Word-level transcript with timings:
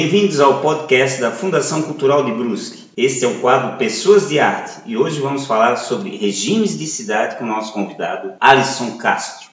Bem-vindos 0.00 0.38
ao 0.38 0.60
podcast 0.60 1.20
da 1.20 1.32
Fundação 1.32 1.82
Cultural 1.82 2.24
de 2.24 2.30
Brusque. 2.30 2.84
Este 2.96 3.24
é 3.24 3.28
o 3.28 3.40
quadro 3.40 3.78
Pessoas 3.78 4.28
de 4.28 4.38
Arte 4.38 4.80
e 4.86 4.96
hoje 4.96 5.20
vamos 5.20 5.44
falar 5.44 5.74
sobre 5.74 6.16
regimes 6.16 6.78
de 6.78 6.86
cidade 6.86 7.34
com 7.34 7.42
o 7.42 7.48
nosso 7.48 7.72
convidado, 7.72 8.34
Alisson 8.38 8.96
Castro. 8.96 9.48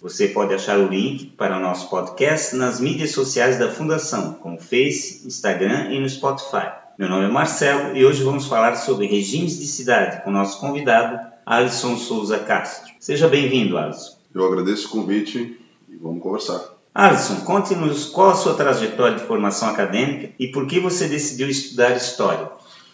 Você 0.00 0.28
pode 0.28 0.54
achar 0.54 0.78
o 0.78 0.88
link 0.88 1.26
para 1.36 1.58
o 1.58 1.60
nosso 1.60 1.90
podcast 1.90 2.56
nas 2.56 2.80
mídias 2.80 3.10
sociais 3.10 3.58
da 3.58 3.70
Fundação, 3.70 4.32
como 4.40 4.58
Face, 4.58 5.26
Instagram 5.26 5.92
e 5.92 6.00
no 6.00 6.08
Spotify. 6.08 6.72
Meu 6.98 7.10
nome 7.10 7.26
é 7.26 7.28
Marcelo 7.28 7.94
e 7.94 8.02
hoje 8.02 8.22
vamos 8.22 8.46
falar 8.46 8.76
sobre 8.76 9.06
regimes 9.06 9.58
de 9.58 9.66
cidade 9.66 10.24
com 10.24 10.30
o 10.30 10.32
nosso 10.32 10.58
convidado, 10.58 11.31
Alisson 11.44 11.96
Souza 11.96 12.38
Castro. 12.38 12.92
Seja 13.00 13.28
bem-vindo, 13.28 13.76
Alisson. 13.76 14.16
Eu 14.34 14.46
agradeço 14.46 14.88
o 14.88 14.90
convite 14.90 15.58
e 15.88 15.96
vamos 15.96 16.22
conversar. 16.22 16.60
Alisson, 16.94 17.36
conte-nos 17.44 18.06
qual 18.06 18.30
a 18.30 18.34
sua 18.34 18.54
trajetória 18.54 19.16
de 19.16 19.24
formação 19.24 19.68
acadêmica 19.68 20.32
e 20.38 20.48
por 20.48 20.66
que 20.66 20.78
você 20.78 21.08
decidiu 21.08 21.48
estudar 21.48 21.96
História. 21.96 22.50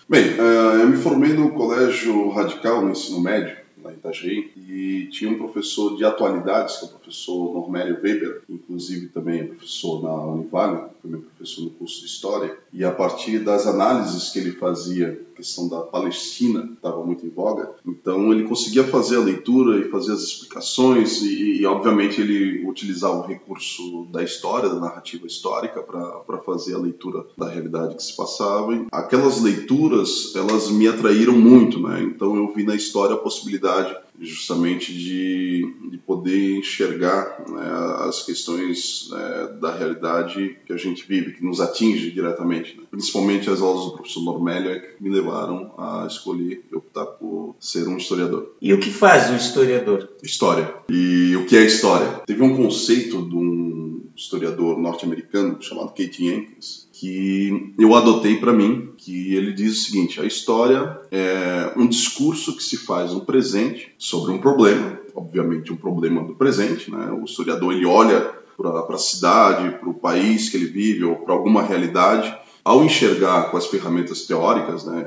Bem, 0.09 0.37
eh, 0.39 0.83
eu 0.83 0.89
me 0.89 0.97
formei 0.97 1.35
no 1.35 1.51
Colégio 1.51 2.31
Radical, 2.31 2.81
no 2.81 2.93
ensino 2.93 3.21
médio, 3.21 3.57
em 3.87 3.95
Itajaí, 3.95 4.51
e 4.57 5.09
tinha 5.11 5.31
um 5.31 5.39
professor 5.39 5.97
de 5.97 6.05
atualidades, 6.05 6.77
que 6.77 6.85
é 6.85 6.89
o 6.89 6.91
professor 6.93 7.55
Normélio 7.55 7.99
Weber, 8.03 8.43
inclusive 8.49 9.09
também 9.09 9.41
é 9.41 9.45
professor 9.45 10.03
na 10.03 10.13
Univale, 10.27 10.89
foi 11.01 11.11
meu 11.11 11.21
professor 11.21 11.63
no 11.63 11.71
curso 11.71 12.01
de 12.01 12.07
História, 12.07 12.57
e 12.73 12.85
a 12.85 12.91
partir 12.91 13.39
das 13.39 13.67
análises 13.67 14.31
que 14.31 14.39
ele 14.39 14.53
fazia, 14.53 15.21
a 15.33 15.37
questão 15.37 15.69
da 15.69 15.81
Palestina 15.83 16.69
estava 16.75 17.05
muito 17.05 17.25
em 17.25 17.29
voga, 17.29 17.71
então 17.87 18.33
ele 18.33 18.45
conseguia 18.45 18.83
fazer 18.83 19.17
a 19.17 19.21
leitura 19.21 19.79
e 19.79 19.89
fazer 19.91 20.13
as 20.13 20.23
explicações, 20.23 21.23
e, 21.23 21.61
e 21.61 21.67
obviamente 21.67 22.21
ele 22.21 22.67
utilizava 22.67 23.19
o 23.19 23.27
recurso 23.27 24.07
da 24.11 24.23
história, 24.23 24.69
da 24.69 24.81
narrativa 24.81 25.27
histórica, 25.27 25.83
para 25.83 26.39
fazer 26.39 26.75
a 26.75 26.79
leitura 26.79 27.25
da 27.37 27.49
realidade 27.49 27.95
que 27.95 28.03
se 28.03 28.17
passava. 28.17 28.75
E 28.75 28.87
aquelas 28.91 29.41
leituras, 29.41 30.35
elas 30.35 30.71
me 30.71 30.89
atraíram 30.89 31.35
muito, 31.35 31.81
né? 31.81 32.03
então 32.03 32.37
eu 32.37 32.53
vi 32.53 32.65
na 32.65 32.75
história 32.75 33.15
a 33.15 33.19
possibilidade 33.19 33.68
justamente 34.21 34.93
de, 34.93 35.63
de 35.91 35.99
poder 35.99 36.59
enxergar 36.59 37.45
né, 37.49 38.07
as 38.09 38.23
questões 38.23 39.09
né, 39.11 39.59
da 39.61 39.75
realidade 39.75 40.57
que 40.67 40.73
a 40.73 40.77
gente 40.77 41.07
vive, 41.07 41.35
que 41.35 41.45
nos 41.45 41.61
atinge 41.61 42.11
diretamente. 42.11 42.77
Né? 42.77 42.85
Principalmente 42.91 43.49
as 43.49 43.61
aulas 43.61 43.85
do 43.85 43.93
professor 43.93 44.23
Normélia 44.23 44.81
que 44.81 45.03
me 45.03 45.11
levaram 45.11 45.73
a 45.79 46.07
escolher 46.07 46.65
e 46.71 46.75
optar 46.75 47.07
por 47.07 47.55
ser 47.61 47.87
um 47.87 47.97
historiador. 47.97 48.55
E 48.61 48.73
o 48.73 48.81
que 48.81 48.91
faz 48.91 49.31
um 49.31 49.37
historiador? 49.37 50.09
História. 50.23 50.75
E 50.89 51.37
o 51.37 51.47
que 51.47 51.57
é 51.57 51.65
história? 51.65 52.23
Teve 52.27 52.43
um 52.43 52.57
conceito 52.57 53.23
de 53.23 53.37
um 53.37 54.03
historiador 54.17 54.77
norte-americano 54.79 55.63
chamado 55.63 55.91
Kate 55.91 56.25
Jenkins, 56.25 56.88
que 56.99 57.75
eu 57.79 57.95
adotei 57.95 58.39
para 58.39 58.53
mim, 58.53 58.91
que 58.97 59.35
ele 59.35 59.53
diz 59.53 59.73
o 59.73 59.85
seguinte: 59.85 60.21
a 60.21 60.25
história 60.25 61.01
é 61.11 61.73
um 61.77 61.87
discurso 61.87 62.57
que 62.57 62.63
se 62.63 62.77
faz 62.77 63.13
no 63.13 63.21
presente 63.21 63.95
sobre 63.97 64.33
um 64.33 64.39
problema, 64.39 64.99
obviamente 65.15 65.73
um 65.73 65.77
problema 65.77 66.25
do 66.25 66.35
presente, 66.35 66.91
né? 66.91 67.11
O 67.13 67.25
historiador 67.25 67.73
ele 67.73 67.87
olha 67.87 68.33
para 68.57 68.97
a 68.97 68.99
cidade, 68.99 69.79
para 69.79 69.89
o 69.89 69.95
país 69.95 70.49
que 70.49 70.57
ele 70.57 70.67
vive 70.67 71.05
ou 71.05 71.15
para 71.17 71.35
alguma 71.35 71.63
realidade 71.63 72.37
ao 72.65 72.85
enxergar 72.85 73.51
com 73.51 73.57
as 73.57 73.67
ferramentas 73.67 74.27
teóricas 74.27 74.85
né, 74.85 75.07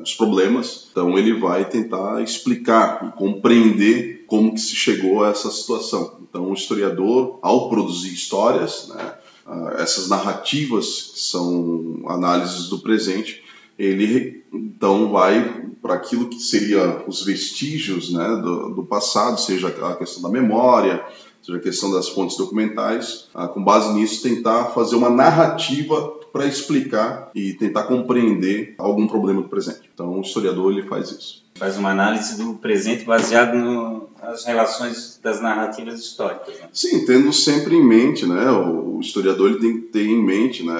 os 0.00 0.14
problemas, 0.14 0.88
então 0.90 1.18
ele 1.18 1.38
vai 1.38 1.68
tentar 1.68 2.22
explicar 2.22 3.06
e 3.06 3.18
compreender 3.18 4.24
como 4.26 4.54
que 4.54 4.60
se 4.60 4.74
chegou 4.74 5.22
a 5.22 5.28
essa 5.28 5.50
situação. 5.50 6.16
Então 6.22 6.50
o 6.50 6.54
historiador, 6.54 7.38
ao 7.42 7.68
produzir 7.68 8.14
histórias, 8.14 8.88
né, 8.88 9.14
ah, 9.46 9.76
essas 9.78 10.08
narrativas 10.08 11.12
que 11.12 11.20
são 11.20 12.02
análises 12.06 12.68
do 12.68 12.78
presente, 12.78 13.42
ele 13.78 14.44
então 14.52 15.10
vai 15.10 15.70
para 15.80 15.94
aquilo 15.94 16.28
que 16.28 16.38
seria 16.38 17.04
os 17.08 17.24
vestígios 17.24 18.12
né, 18.12 18.36
do, 18.36 18.74
do, 18.74 18.84
passado, 18.84 19.40
seja 19.40 19.68
a 19.68 19.96
questão 19.96 20.22
da 20.22 20.28
memória, 20.28 21.04
seja 21.42 21.58
a 21.58 21.60
questão 21.60 21.90
das 21.90 22.08
fontes 22.08 22.36
documentais, 22.36 23.28
ah, 23.34 23.48
com 23.48 23.64
base 23.64 23.92
nisso 23.92 24.22
tentar 24.22 24.66
fazer 24.66 24.94
uma 24.94 25.10
narrativa 25.10 26.20
para 26.32 26.46
explicar 26.46 27.30
e 27.34 27.52
tentar 27.52 27.84
compreender 27.84 28.74
algum 28.78 29.06
problema 29.06 29.42
do 29.42 29.48
presente. 29.48 29.90
Então, 29.92 30.18
o 30.18 30.22
historiador 30.22 30.72
ele 30.72 30.88
faz 30.88 31.10
isso. 31.10 31.42
Faz 31.62 31.78
uma 31.78 31.90
análise 31.90 32.36
do 32.38 32.54
presente 32.54 33.04
baseado 33.04 33.56
no, 33.56 34.08
nas 34.20 34.44
relações 34.44 35.20
das 35.22 35.40
narrativas 35.40 36.00
históricas. 36.00 36.58
Né? 36.58 36.68
Sim, 36.72 37.06
tendo 37.06 37.32
sempre 37.32 37.76
em 37.76 37.86
mente, 37.86 38.26
né? 38.26 38.50
O 38.50 38.98
historiador 38.98 39.48
ele 39.48 39.60
tem 39.60 39.80
que 39.80 39.86
ter 39.86 40.04
em 40.04 40.20
mente, 40.20 40.64
né? 40.64 40.74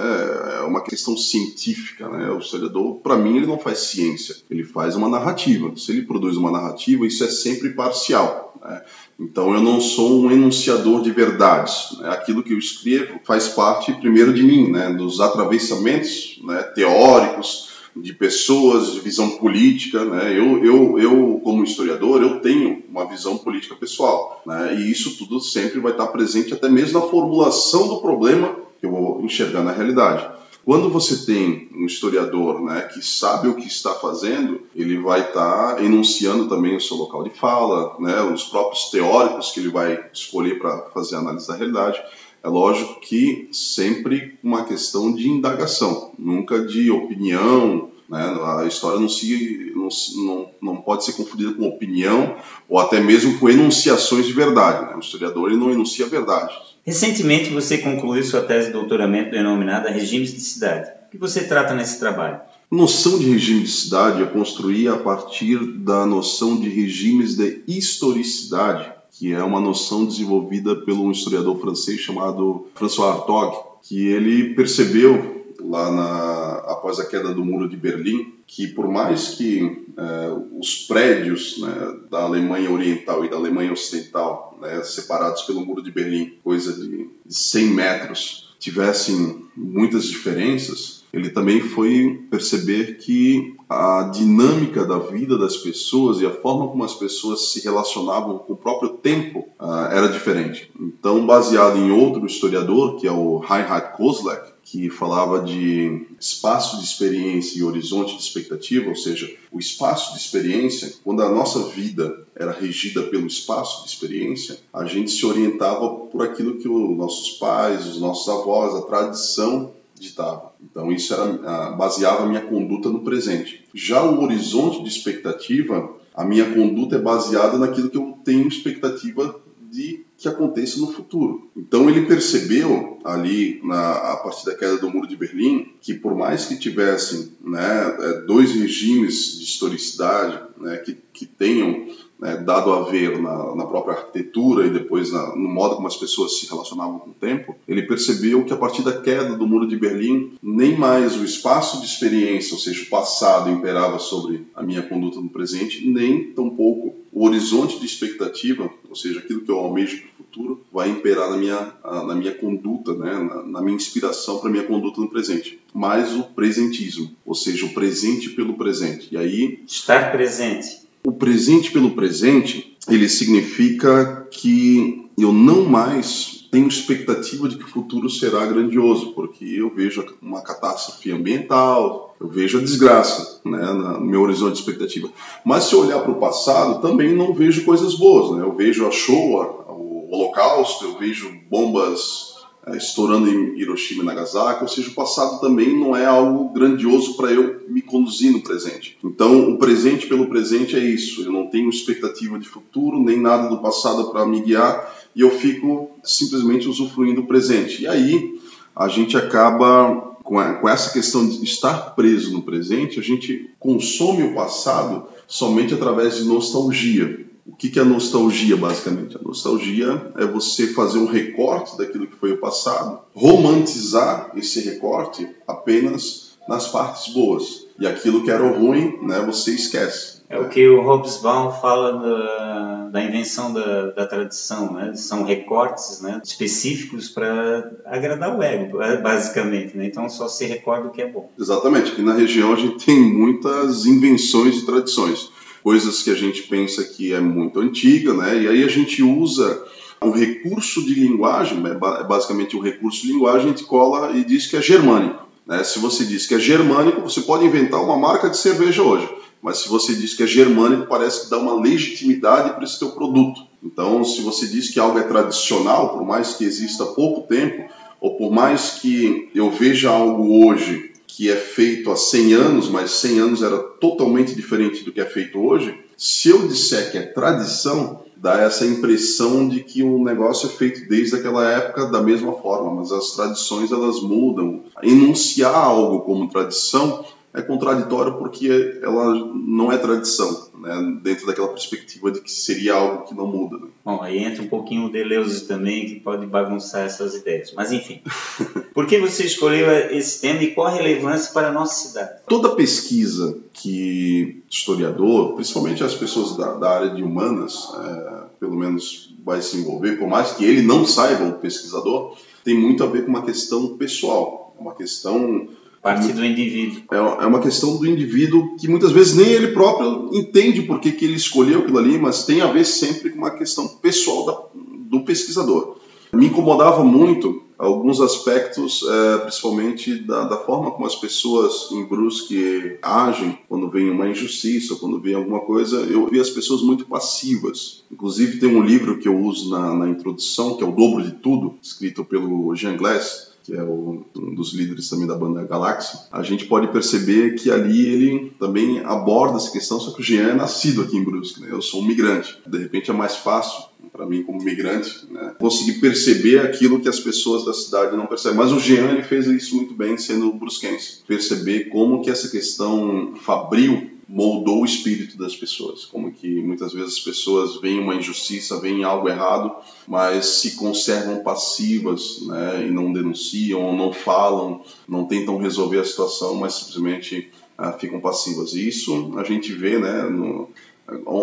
É 0.59 0.63
uma 0.63 0.83
questão 0.83 1.17
científica, 1.17 2.09
né? 2.09 2.33
O 2.33 2.39
historiador, 2.39 2.97
para 2.97 3.17
mim, 3.17 3.37
ele 3.37 3.47
não 3.47 3.61
faz 3.61 3.79
ciência, 3.79 4.35
ele 4.51 4.65
faz 4.65 4.97
uma 4.97 5.09
narrativa. 5.09 5.73
Se 5.77 5.93
ele 5.93 6.03
produz 6.03 6.37
uma 6.37 6.51
narrativa, 6.51 7.07
isso 7.07 7.23
é 7.23 7.29
sempre 7.29 7.71
parcial. 7.71 8.53
Né? 8.61 8.83
Então 9.21 9.55
eu 9.55 9.63
não 9.63 9.81
sou 9.81 10.25
um 10.25 10.33
enunciador 10.33 11.01
de 11.01 11.13
verdades. 11.13 11.97
Né? 12.01 12.09
Aquilo 12.09 12.43
que 12.43 12.55
eu 12.55 12.59
escrevo 12.59 13.21
faz 13.23 13.47
parte 13.47 13.93
primeiro 13.93 14.35
de 14.35 14.43
mim, 14.43 14.69
né? 14.69 14.93
Dos 14.93 15.21
atravessamentos 15.21 16.41
né? 16.43 16.61
teóricos 16.75 17.71
de 17.95 18.13
pessoas, 18.13 18.93
de 18.93 19.01
visão 19.01 19.31
política, 19.31 20.05
né? 20.05 20.33
Eu, 20.37 20.65
eu, 20.65 20.99
eu 20.99 21.41
como 21.45 21.65
historiador, 21.65 22.23
eu 22.23 22.41
tenho 22.41 22.83
uma 22.89 23.07
visão 23.07 23.37
política 23.37 23.75
pessoal, 23.75 24.43
né? 24.47 24.75
E 24.75 24.91
isso 24.91 25.17
tudo 25.19 25.41
sempre 25.41 25.81
vai 25.81 25.93
estar 25.93 26.07
presente 26.09 26.55
até 26.55 26.69
mesmo 26.69 27.01
na 27.01 27.07
formulação 27.07 27.89
do 27.89 28.01
problema 28.01 28.57
que 28.81 28.87
eu 28.87 28.91
vou 28.91 29.21
enxergar 29.23 29.63
na 29.63 29.73
realidade. 29.73 30.27
Quando 30.65 30.89
você 30.89 31.27
tem 31.27 31.69
um 31.75 31.87
historiador 31.87 32.63
né, 32.63 32.83
que 32.83 33.03
sabe 33.05 33.49
o 33.49 33.57
que 33.57 33.67
está 33.67 33.95
fazendo, 33.95 34.63
ele 34.77 34.97
vai 34.97 35.21
estar 35.21 35.75
tá 35.75 35.83
enunciando 35.83 36.49
também 36.49 36.77
o 36.77 36.81
seu 36.81 36.97
local 36.97 37.25
de 37.25 37.31
fala, 37.31 37.97
né, 37.99 38.23
os 38.23 38.45
próprios 38.45 38.89
teóricos 38.89 39.51
que 39.51 39.59
ele 39.59 39.71
vai 39.71 40.09
escolher 40.13 40.61
para 40.61 40.91
fazer 40.95 41.17
a 41.17 41.19
análise 41.19 41.49
da 41.49 41.57
realidade. 41.57 42.01
É 42.43 42.49
lógico 42.49 43.01
que 43.01 43.49
sempre 43.53 44.39
uma 44.43 44.65
questão 44.65 45.15
de 45.15 45.29
indagação, 45.29 46.13
nunca 46.19 46.65
de 46.65 46.91
opinião. 46.91 47.91
Né? 48.09 48.19
A 48.59 48.67
história 48.67 48.99
não, 48.99 49.09
se, 49.09 49.73
não, 49.77 49.89
não, 50.25 50.51
não 50.61 50.77
pode 50.77 51.05
ser 51.05 51.13
confundida 51.13 51.53
com 51.55 51.69
opinião 51.69 52.37
ou 52.69 52.79
até 52.79 53.01
mesmo 53.01 53.39
com 53.39 53.49
enunciações 53.49 54.27
de 54.27 54.33
verdade. 54.33 54.87
Né? 54.87 54.97
O 54.97 55.01
historiador 55.01 55.51
ele 55.51 55.61
não 55.61 55.71
enuncia 55.71 56.07
a 56.07 56.09
verdade. 56.09 56.53
Recentemente 56.85 57.51
você 57.51 57.79
concluiu 57.79 58.25
sua 58.25 58.43
tese 58.43 58.67
de 58.67 58.73
doutoramento 58.73 59.31
denominada 59.31 59.89
Regimes 59.89 60.35
de 60.35 60.41
Cidade. 60.41 60.91
O 61.07 61.11
que 61.13 61.19
você 61.19 61.45
trata 61.45 61.75
nesse 61.75 62.01
trabalho? 62.01 62.41
Noção 62.69 63.19
de 63.19 63.31
regime 63.31 63.63
de 63.63 63.71
cidade 63.71 64.23
é 64.23 64.27
construir 64.27 64.89
a 64.89 64.97
partir 64.97 65.59
da 65.59 66.05
noção 66.07 66.59
de 66.59 66.69
regimes 66.69 67.37
de 67.37 67.63
historicidade, 67.69 68.91
que 69.23 69.33
é 69.33 69.41
uma 69.41 69.61
noção 69.61 70.05
desenvolvida 70.05 70.75
pelo 70.75 71.05
um 71.05 71.13
historiador 71.13 71.57
francês 71.61 72.01
chamado 72.01 72.67
François 72.75 73.11
Hartog, 73.11 73.57
que 73.81 74.09
ele 74.09 74.53
percebeu 74.53 75.45
lá 75.61 75.93
na, 75.93 76.55
após 76.73 76.99
a 76.99 77.07
queda 77.07 77.33
do 77.33 77.45
muro 77.45 77.69
de 77.69 77.77
Berlim 77.77 78.33
que 78.49 78.67
por 78.67 78.89
mais 78.89 79.29
que 79.29 79.87
é, 79.97 80.59
os 80.59 80.87
prédios 80.89 81.59
né, 81.59 82.01
da 82.11 82.23
Alemanha 82.23 82.71
Oriental 82.71 83.25
e 83.25 83.31
da 83.31 83.37
Alemanha 83.37 83.73
Ocidental, 83.73 84.59
né, 84.61 84.83
separados 84.83 85.43
pelo 85.43 85.65
muro 85.65 85.83
de 85.83 85.93
Berlim, 85.93 86.37
coisa 86.43 86.73
de 86.75 87.09
100 87.29 87.67
metros, 87.69 88.52
tivessem 88.63 89.45
muitas 89.57 90.05
diferenças, 90.05 91.03
ele 91.13 91.31
também 91.31 91.61
foi 91.61 92.25
perceber 92.31 92.97
que 92.99 93.57
a 93.69 94.05
dinâmica 94.05 94.85
da 94.87 94.99
vida 94.99 95.37
das 95.37 95.57
pessoas 95.57 96.21
e 96.21 96.27
a 96.27 96.31
forma 96.31 96.69
como 96.69 96.85
as 96.85 96.95
pessoas 96.95 97.53
se 97.53 97.61
relacionavam 97.65 98.39
com 98.39 98.53
o 98.53 98.57
próprio 98.57 98.91
tempo 98.91 99.41
uh, 99.61 99.87
era 99.91 100.09
diferente. 100.09 100.71
Então, 100.79 101.27
baseado 101.27 101.77
em 101.77 101.91
outro 101.91 102.25
historiador, 102.25 103.01
que 103.01 103.07
é 103.07 103.13
o 103.13 103.39
Reinhard 103.39 103.97
Kozlek, 103.97 104.52
que 104.65 104.89
falava 104.89 105.41
de 105.41 106.07
espaço 106.19 106.79
de 106.79 106.85
experiência 106.85 107.59
e 107.59 107.63
horizonte 107.63 108.17
de 108.17 108.23
expectativa, 108.23 108.89
ou 108.89 108.97
seja, 108.97 109.31
o 109.51 109.59
espaço 109.59 110.13
de 110.13 110.21
experiência, 110.21 110.93
quando 111.05 111.23
a 111.23 111.29
nossa 111.29 111.69
vida 111.69 112.27
era 112.35 112.53
regida 112.53 113.03
pelo 113.03 113.27
espaço 113.27 113.85
de 113.85 113.91
experiência, 113.91 114.59
a 114.73 114.85
gente 114.85 115.11
se 115.11 115.27
orientava 115.27 115.91
por 115.91 116.23
aquilo 116.23 116.59
que 116.59 116.69
os 116.69 116.97
nossos 116.97 117.31
pais, 117.39 117.87
os 117.87 118.01
nossos 118.01 118.29
avós, 118.29 118.75
a 118.75 118.83
tradição 118.83 119.73
ditava. 119.99 120.53
Então 120.61 120.91
isso 120.91 121.13
era 121.13 121.25
ah, 121.45 121.71
baseava 121.73 122.25
a 122.25 122.27
minha 122.27 122.41
conduta 122.43 122.89
no 122.89 123.03
presente. 123.03 123.65
Já 123.75 124.03
o 124.03 124.23
horizonte 124.23 124.83
de 124.83 124.89
expectativa, 124.89 125.95
a 126.15 126.25
minha 126.25 126.53
conduta 126.53 126.97
é 126.97 126.99
baseada 126.99 127.59
naquilo 127.59 127.91
que 127.91 127.97
eu 127.97 128.19
tenho 128.25 128.49
expectativa 128.49 129.41
de 129.73 130.05
que 130.19 130.29
aconteça 130.29 130.79
no 130.79 130.93
futuro. 130.93 131.49
Então 131.57 131.89
ele 131.89 132.07
percebeu 132.07 132.99
ali 133.03 133.59
na, 133.65 134.13
a 134.13 134.17
partir 134.19 134.45
da 134.45 134.55
queda 134.55 134.77
do 134.77 134.91
muro 134.91 135.09
de 135.09 135.17
Berlim 135.17 135.73
que 135.81 135.95
por 135.95 136.15
mais 136.15 136.45
que 136.45 136.59
tivessem 136.59 137.33
né, 137.43 137.97
é, 137.99 138.21
dois 138.27 138.53
regimes 138.53 139.39
de 139.39 139.45
historicidade 139.45 140.39
né, 140.59 140.77
que, 140.77 140.97
que 141.13 141.25
tenham 141.25 141.87
né, 142.21 142.37
dado 142.37 142.71
a 142.73 142.83
ver 142.83 143.21
na, 143.21 143.57
na, 143.57 143.67
própria 143.67 143.97
arquitetura 143.97 144.67
e 144.67 144.71
depois 144.71 145.11
na, 145.11 145.35
no 145.35 145.49
modo 145.49 145.75
como 145.75 145.89
as 145.89 145.97
pessoas 145.97 146.39
se 146.39 146.49
relacionavam 146.49 147.01
com 147.01 147.11
o 147.11 147.15
tempo, 147.15 147.57
ele 147.67 147.83
percebeu 147.83 148.45
que 148.45 148.53
a 148.53 148.57
partir 148.57 148.83
da 148.83 149.01
queda 149.01 149.35
do 149.35 149.47
Muro 149.47 149.67
de 149.67 149.77
Berlim, 149.77 150.35
nem 150.41 150.77
mais 150.77 151.17
o 151.17 151.25
espaço 151.25 151.81
de 151.81 151.87
experiência, 151.87 152.55
ou 152.55 152.61
seja, 152.61 152.85
o 152.85 152.87
passado, 152.87 153.51
imperava 153.51 153.99
sobre 153.99 154.47
a 154.55 154.63
minha 154.63 154.83
conduta 154.83 155.21
no 155.21 155.31
presente, 155.31 155.85
nem 155.89 156.33
tampouco 156.33 157.02
o 157.13 157.27
horizonte 157.27 157.79
de 157.79 157.85
expectativa, 157.85 158.71
ou 158.89 158.97
seja, 158.97 159.19
aquilo 159.19 159.43
que 159.43 159.51
eu 159.51 159.59
almejo 159.59 159.99
para 159.99 160.09
o 160.09 160.25
futuro, 160.25 160.65
vai 160.73 160.89
imperar 160.89 161.31
na 161.31 161.37
minha, 161.37 161.73
na 161.85 162.15
minha 162.15 162.35
conduta, 162.35 162.95
né, 162.95 163.13
na, 163.13 163.43
na 163.43 163.63
minha 163.63 163.77
inspiração 163.77 164.39
para 164.39 164.49
a 164.49 164.53
minha 164.53 164.65
conduta 164.65 165.01
no 165.01 165.11
presente. 165.11 165.59
Mas 165.75 166.15
o 166.15 166.25
presentismo, 166.25 167.15
ou 167.25 167.35
seja, 167.35 167.67
o 167.67 167.75
presente 167.75 168.31
pelo 168.31 168.55
presente. 168.55 169.09
E 169.13 169.17
aí. 169.17 169.61
Estar 169.67 170.11
presente 170.11 170.83
o 171.05 171.13
presente 171.13 171.73
pelo 171.73 171.91
presente, 171.91 172.77
ele 172.89 173.09
significa 173.09 174.27
que 174.31 175.02
eu 175.19 175.33
não 175.33 175.65
mais 175.65 176.43
tenho 176.51 176.69
expectativa 176.69 177.49
de 177.49 177.57
que 177.57 177.65
o 177.65 177.69
futuro 177.69 178.11
será 178.11 178.45
grandioso, 178.45 179.13
porque 179.15 179.45
eu 179.45 179.75
vejo 179.75 180.05
uma 180.21 180.43
catástrofe 180.43 181.11
ambiental, 181.11 182.15
eu 182.21 182.29
vejo 182.29 182.59
a 182.59 182.61
desgraça 182.61 183.41
né, 183.45 183.73
no 183.73 184.01
meu 184.03 184.21
horizonte 184.21 184.55
de 184.55 184.59
expectativa. 184.61 185.11
Mas 185.45 185.65
se 185.65 185.75
eu 185.75 185.81
olhar 185.81 186.01
para 186.01 186.13
o 186.13 186.21
passado, 186.21 186.83
também 186.83 187.15
não 187.15 187.33
vejo 187.33 187.65
coisas 187.65 187.95
boas. 187.95 188.37
Né? 188.37 188.45
Eu 188.45 188.55
vejo 188.55 188.87
a 188.87 188.91
Shoah, 188.91 189.73
o 189.73 190.09
Holocausto, 190.13 190.85
eu 190.85 190.99
vejo 190.99 191.35
bombas 191.51 192.33
é, 192.65 192.77
estourando 192.77 193.29
em 193.29 193.59
Hiroshima 193.59 194.05
e 194.05 194.07
Nagasaki, 194.07 194.63
ou 194.63 194.69
seja, 194.69 194.91
o 194.91 194.95
passado 194.95 195.41
também 195.41 195.77
não 195.77 195.97
é 195.97 196.07
algo 196.07 196.53
grandioso 196.53 197.17
para 197.17 197.33
eu 197.33 197.63
me 197.67 197.83
conduzir 197.83 198.31
no 198.31 198.41
presente. 198.41 198.97
Então, 199.03 199.51
o 199.51 199.59
presente 199.59 200.07
pelo 200.07 200.29
presente 200.29 200.77
é 200.77 200.79
isso. 200.79 201.23
Eu 201.25 201.33
não 201.33 201.49
tenho 201.49 201.69
expectativa 201.69 202.39
de 202.39 202.49
futuro, 202.49 203.03
nem 203.03 203.21
nada 203.21 203.49
do 203.49 203.59
passado 203.59 204.13
para 204.13 204.25
me 204.25 204.43
guiar, 204.43 205.02
e 205.15 205.21
eu 205.21 205.31
fico 205.31 205.91
simplesmente 206.03 206.69
usufruindo 206.69 207.23
do 207.23 207.27
presente. 207.27 207.83
E 207.83 207.87
aí, 207.87 208.41
a 208.75 208.89
gente 208.89 209.17
acaba 209.17 210.13
com, 210.23 210.69
essa 210.69 210.93
questão 210.93 211.27
de 211.27 211.45
estar 211.45 211.95
preso 211.95 212.33
no 212.33 212.43
presente, 212.43 212.99
a 212.99 213.03
gente 213.03 213.51
consome 213.59 214.23
o 214.23 214.35
passado 214.35 215.07
somente 215.27 215.75
através 215.75 216.17
de 216.17 216.25
nostalgia. 216.25 217.27
O 217.45 217.57
que 217.57 217.77
é 217.79 217.83
a 217.83 217.85
nostalgia, 217.85 218.57
basicamente? 218.57 219.17
A 219.17 219.23
nostalgia 219.23 220.13
é 220.17 220.25
você 220.25 220.69
fazer 220.69 220.99
um 220.99 221.07
recorte 221.07 221.77
daquilo 221.77 222.07
que 222.07 222.17
foi 222.17 222.33
o 222.33 222.39
passado, 222.39 223.01
romantizar 223.15 224.31
esse 224.37 224.61
recorte 224.61 225.29
apenas 225.47 226.33
nas 226.49 226.69
partes 226.69 227.13
boas. 227.13 227.67
E 227.79 227.87
aquilo 227.87 228.25
que 228.25 228.31
era 228.31 228.47
ruim, 228.47 228.99
né, 229.03 229.21
você 229.21 229.53
esquece. 229.53 230.23
É 230.29 230.39
o 230.39 230.49
que 230.49 230.67
o 230.67 230.81
Hobsbawm 230.83 231.53
fala 231.61 231.93
da, 231.93 232.89
da 232.91 233.05
invenção 233.05 233.53
da, 233.53 233.91
da 233.91 234.07
tradição, 234.07 234.73
né? 234.73 234.95
São 234.95 235.25
recortes 235.25 236.01
né, 236.01 236.23
específicos 236.25 237.11
para 237.11 237.71
agradar 237.85 238.35
o 238.35 238.43
ego, 238.43 238.79
basicamente, 239.03 239.77
né? 239.77 239.87
Então 239.87 240.09
só 240.09 240.29
se 240.29 240.47
recorda 240.47 240.89
o 240.89 240.91
que 240.91 241.03
é 241.03 241.09
bom. 241.09 241.31
Exatamente. 241.39 241.93
Aqui 241.93 242.03
na 242.03 242.15
região 242.15 242.53
a 242.53 242.57
gente 242.57 242.85
tem 242.85 242.99
muitas 242.99 243.85
invenções 243.85 244.57
e 244.57 244.65
tradições 244.65 245.31
coisas 245.63 246.03
que 246.03 246.11
a 246.11 246.15
gente 246.15 246.43
pensa 246.43 246.83
que 246.83 247.13
é 247.13 247.21
muito 247.21 247.61
antiga, 247.61 248.13
né? 248.13 248.43
E 248.43 248.49
aí 248.49 248.65
a 248.65 248.69
gente 248.69 249.03
usa 249.03 249.65
um 250.03 250.11
recurso 250.11 250.85
de 250.85 250.95
linguagem, 250.95 251.63
é 251.65 252.05
basicamente 252.05 252.57
um 252.57 252.61
recurso 252.61 253.03
de 253.03 253.13
linguagem, 253.13 253.47
a 253.47 253.49
gente 253.51 253.65
cola 253.65 254.17
e 254.17 254.25
diz 254.25 254.47
que 254.47 254.57
é 254.57 254.63
germânico. 254.63 255.23
Né? 255.47 255.63
Se 255.65 255.79
você 255.79 256.05
diz 256.05 256.27
que 256.27 256.35
é 256.35 256.39
germânico, 256.39 257.01
você 257.01 257.21
pode 257.23 257.45
inventar 257.45 257.83
uma 257.83 257.97
marca 257.97 258.29
de 258.29 258.37
cerveja 258.37 258.83
hoje, 258.83 259.09
mas 259.41 259.59
se 259.59 259.69
você 259.69 259.95
diz 259.95 260.15
que 260.15 260.23
é 260.23 260.27
germânico, 260.27 260.87
parece 260.87 261.25
que 261.25 261.31
dá 261.31 261.39
uma 261.39 261.61
legitimidade 261.61 262.55
para 262.55 262.65
esse 262.65 262.79
teu 262.79 262.91
produto. 262.91 263.43
Então, 263.63 264.05
se 264.05 264.21
você 264.23 264.47
diz 264.47 264.71
que 264.71 264.79
algo 264.79 264.99
é 264.99 265.03
tradicional, 265.03 265.91
por 265.91 266.05
mais 266.05 266.35
que 266.35 266.45
exista 266.45 266.85
pouco 266.87 267.27
tempo, 267.27 267.69
ou 268.01 268.17
por 268.17 268.31
mais 268.33 268.79
que 268.81 269.31
eu 269.35 269.51
veja 269.51 269.91
algo 269.91 270.47
hoje 270.47 270.93
que 271.07 271.31
é 271.31 271.37
feito 271.37 271.91
há 271.91 271.97
100 271.97 272.33
anos, 272.33 272.69
mas 272.71 272.91
100 272.93 273.19
anos 273.19 273.43
era 273.43 273.59
totalmente 273.59 274.35
diferente 274.35 274.83
do 274.83 274.91
que 274.91 275.01
é 275.01 275.05
feito 275.05 275.39
hoje, 275.39 275.79
se 275.97 276.31
eu 276.31 276.49
disser 276.49 276.91
que 276.91 276.99
é 276.99 277.03
tradição, 277.03 278.03
dá 278.23 278.39
essa 278.39 278.65
impressão 278.65 279.49
de 279.49 279.65
que 279.65 279.83
o 279.83 280.03
negócio 280.03 280.47
é 280.47 280.53
feito 280.53 280.89
desde 280.89 281.17
aquela 281.17 281.45
época 281.45 281.87
da 281.87 282.01
mesma 282.01 282.33
forma, 282.35 282.73
mas 282.73 282.93
as 282.93 283.11
tradições 283.11 283.73
elas 283.73 284.01
mudam. 284.01 284.63
Enunciar 284.81 285.53
algo 285.53 286.03
como 286.03 286.31
tradição 286.31 287.05
é 287.35 287.43
contraditório 287.43 288.15
porque 288.19 288.79
ela 288.81 289.13
não 289.13 289.73
é 289.73 289.77
tradição, 289.77 290.52
né? 290.63 290.99
dentro 291.03 291.27
daquela 291.27 291.49
perspectiva 291.49 292.11
de 292.11 292.21
que 292.21 292.31
seria 292.31 292.75
algo 292.75 293.05
que 293.05 293.15
não 293.15 293.27
muda. 293.27 293.57
Né? 293.59 293.67
Bom, 293.85 294.01
aí 294.01 294.19
entra 294.19 294.43
um 294.43 294.49
pouquinho 294.49 294.87
o 294.87 294.91
Deleuze 294.91 295.47
também, 295.47 295.87
que 295.87 296.01
pode 296.01 296.25
bagunçar 296.27 296.87
essas 296.87 297.15
ideias. 297.15 297.53
Mas 297.55 297.73
enfim, 297.73 298.01
por 298.73 298.87
que 298.87 298.99
você 298.99 299.25
escolheu 299.25 299.71
esse 299.91 300.21
tema 300.21 300.43
e 300.43 300.55
qual 300.55 300.69
a 300.69 300.71
relevância 300.71 301.33
para 301.33 301.49
a 301.49 301.53
nossa 301.53 301.89
cidade? 301.89 302.21
Toda 302.29 302.55
pesquisa 302.55 303.39
que 303.53 304.43
historiador, 304.51 305.35
principalmente 305.35 305.83
as 305.83 305.95
pessoas 305.95 306.37
da, 306.37 306.55
da 306.55 306.71
área 306.71 306.91
de 306.91 307.03
humanas, 307.03 307.69
é, 307.79 308.23
pelo 308.41 308.57
menos 308.57 309.15
vai 309.25 309.43
se 309.43 309.57
envolver, 309.57 309.99
por 309.99 310.09
mais 310.09 310.33
que 310.33 310.45
ele 310.45 310.63
não 310.63 310.85
saiba, 310.85 311.25
o 311.25 311.39
pesquisador, 311.39 312.17
tem 312.45 312.59
muito 312.59 312.83
a 312.83 312.87
ver 312.87 313.05
com 313.05 313.11
uma 313.11 313.25
questão 313.25 313.77
pessoal, 313.77 314.55
uma 314.59 314.75
questão 314.75 315.49
Parte 315.83 316.13
do 316.13 316.25
indivíduo. 316.25 316.85
É, 316.93 316.97
é 316.97 317.27
uma 317.27 317.41
questão 317.41 317.77
do 317.77 317.87
indivíduo 317.87 318.57
que 318.57 318.69
muitas 318.69 318.93
vezes 318.93 319.17
nem 319.17 319.27
ele 319.27 319.49
próprio 319.49 320.11
entende 320.13 320.63
por 320.63 320.79
que, 320.79 320.93
que 320.93 321.05
ele 321.05 321.15
escolheu 321.17 321.61
aquilo 321.61 321.79
ali, 321.79 321.99
mas 321.99 322.25
tem 322.25 322.41
a 322.41 322.47
ver 322.47 322.65
sempre 322.65 323.11
com 323.11 323.19
uma 323.19 323.33
questão 323.33 323.67
pessoal 323.67 324.25
da, 324.25 324.61
do 324.89 325.01
pesquisador. 325.05 325.77
Me 326.13 326.27
incomodava 326.27 326.85
muito 326.85 327.43
alguns 327.59 328.01
aspectos, 328.01 328.83
é, 328.83 329.19
principalmente 329.19 329.95
da, 329.95 330.25
da, 330.25 330.37
forma 330.37 330.71
como 330.71 330.87
as 330.87 330.95
pessoas 330.95 331.69
em 331.71 331.85
Brusque 331.85 332.77
agem 332.83 333.39
quando 333.49 333.71
vem 333.71 333.91
uma 333.91 334.09
injustiça, 334.09 334.77
quando 334.77 335.01
vem 335.01 335.15
alguma 335.15 335.41
coisa. 335.41 335.79
Eu 335.81 336.07
vi 336.09 336.21
as 336.21 336.31
pessoas 336.31 336.63
muito 336.63 336.85
passivas. 336.87 337.85
Inclusive, 337.91 338.39
tem 338.39 338.55
um 338.55 338.63
livro 338.63 338.99
que 338.99 339.09
eu 339.09 339.19
uso 339.19 339.51
na, 339.51 339.75
na 339.75 339.89
introdução, 339.89 340.57
que 340.57 340.63
é 340.63 340.67
O 340.67 340.73
Dobro 340.73 341.03
de 341.03 341.13
Tudo, 341.13 341.55
escrito 341.63 342.05
pelo 342.05 342.55
Jean 342.55 342.77
Glass, 342.77 343.32
que 343.43 343.55
é 343.55 343.63
um 343.63 344.05
dos 344.35 344.55
líderes 344.55 344.89
também 344.89 345.07
da 345.07 345.17
banda 345.17 345.45
Galáxia, 345.45 346.01
a 346.11 346.23
gente 346.23 346.47
pode 346.47 346.69
perceber 346.69 347.35
que 347.35 347.51
ali 347.51 347.87
ele 347.87 348.33
também 348.39 348.81
aborda 348.81 349.37
essa 349.37 349.51
questão, 349.51 349.81
só 349.81 349.93
que 349.93 350.01
o 350.01 350.05
Jean 350.05 350.29
é 350.29 350.35
nascido 350.35 350.83
aqui 350.83 350.97
em 350.97 351.05
Brusque, 351.05 351.41
né? 351.41 351.49
eu 351.51 351.61
sou 351.61 351.83
um 351.83 351.85
migrante. 351.85 352.39
De 352.47 352.59
repente 352.59 352.91
é 352.91 352.95
mais 352.95 353.17
fácil 353.17 353.65
para 353.93 354.07
mim 354.07 354.23
como 354.23 354.43
migrante, 354.43 355.07
né? 355.11 355.35
conseguir 355.39 355.81
perceber 355.81 356.39
aquilo 356.41 356.81
que 356.81 356.89
as 356.89 357.01
pessoas 357.01 357.45
da 357.45 357.53
cidade 357.53 357.97
não 357.97 358.07
percebem. 358.07 358.39
Mas 358.39 358.53
o 358.53 358.59
Jean 358.59 358.91
ele 358.91 359.03
fez 359.03 359.27
isso 359.27 359.57
muito 359.57 359.75
bem 359.75 359.99
sendo 359.99 360.33
brusquense, 360.33 361.03
perceber 361.07 361.69
como 361.69 362.03
que 362.03 362.11
essa 362.11 362.29
questão 362.29 363.15
fabril 363.17 363.92
moldou 364.09 364.63
o 364.63 364.65
espírito 364.65 365.17
das 365.17 365.35
pessoas. 365.35 365.85
Como 365.85 366.13
que 366.13 366.43
muitas 366.43 366.73
vezes 366.73 366.95
as 366.95 367.01
pessoas 367.01 367.61
veem 367.61 367.81
uma 367.81 367.95
injustiça, 367.95 368.61
veem 368.61 368.85
algo 368.85 369.09
errado, 369.09 369.55
mas 369.87 370.27
se 370.27 370.57
conservam 370.57 371.23
passivas 371.23 372.21
né, 372.27 372.67
e 372.67 372.71
não 372.71 372.93
denunciam, 372.93 373.77
não 373.77 373.93
falam, 373.93 374.63
não 374.89 375.07
tentam 375.07 375.39
resolver 375.39 375.79
a 375.81 375.85
situação, 375.85 376.35
mas 376.35 376.55
simplesmente 376.55 377.31
ah, 377.57 377.73
ficam 377.73 378.01
passivas. 378.01 378.55
E 378.55 378.69
isso 378.69 379.19
a 379.19 379.25
gente 379.25 379.53
vê 379.53 379.79
né, 379.79 380.03
no, 380.05 380.49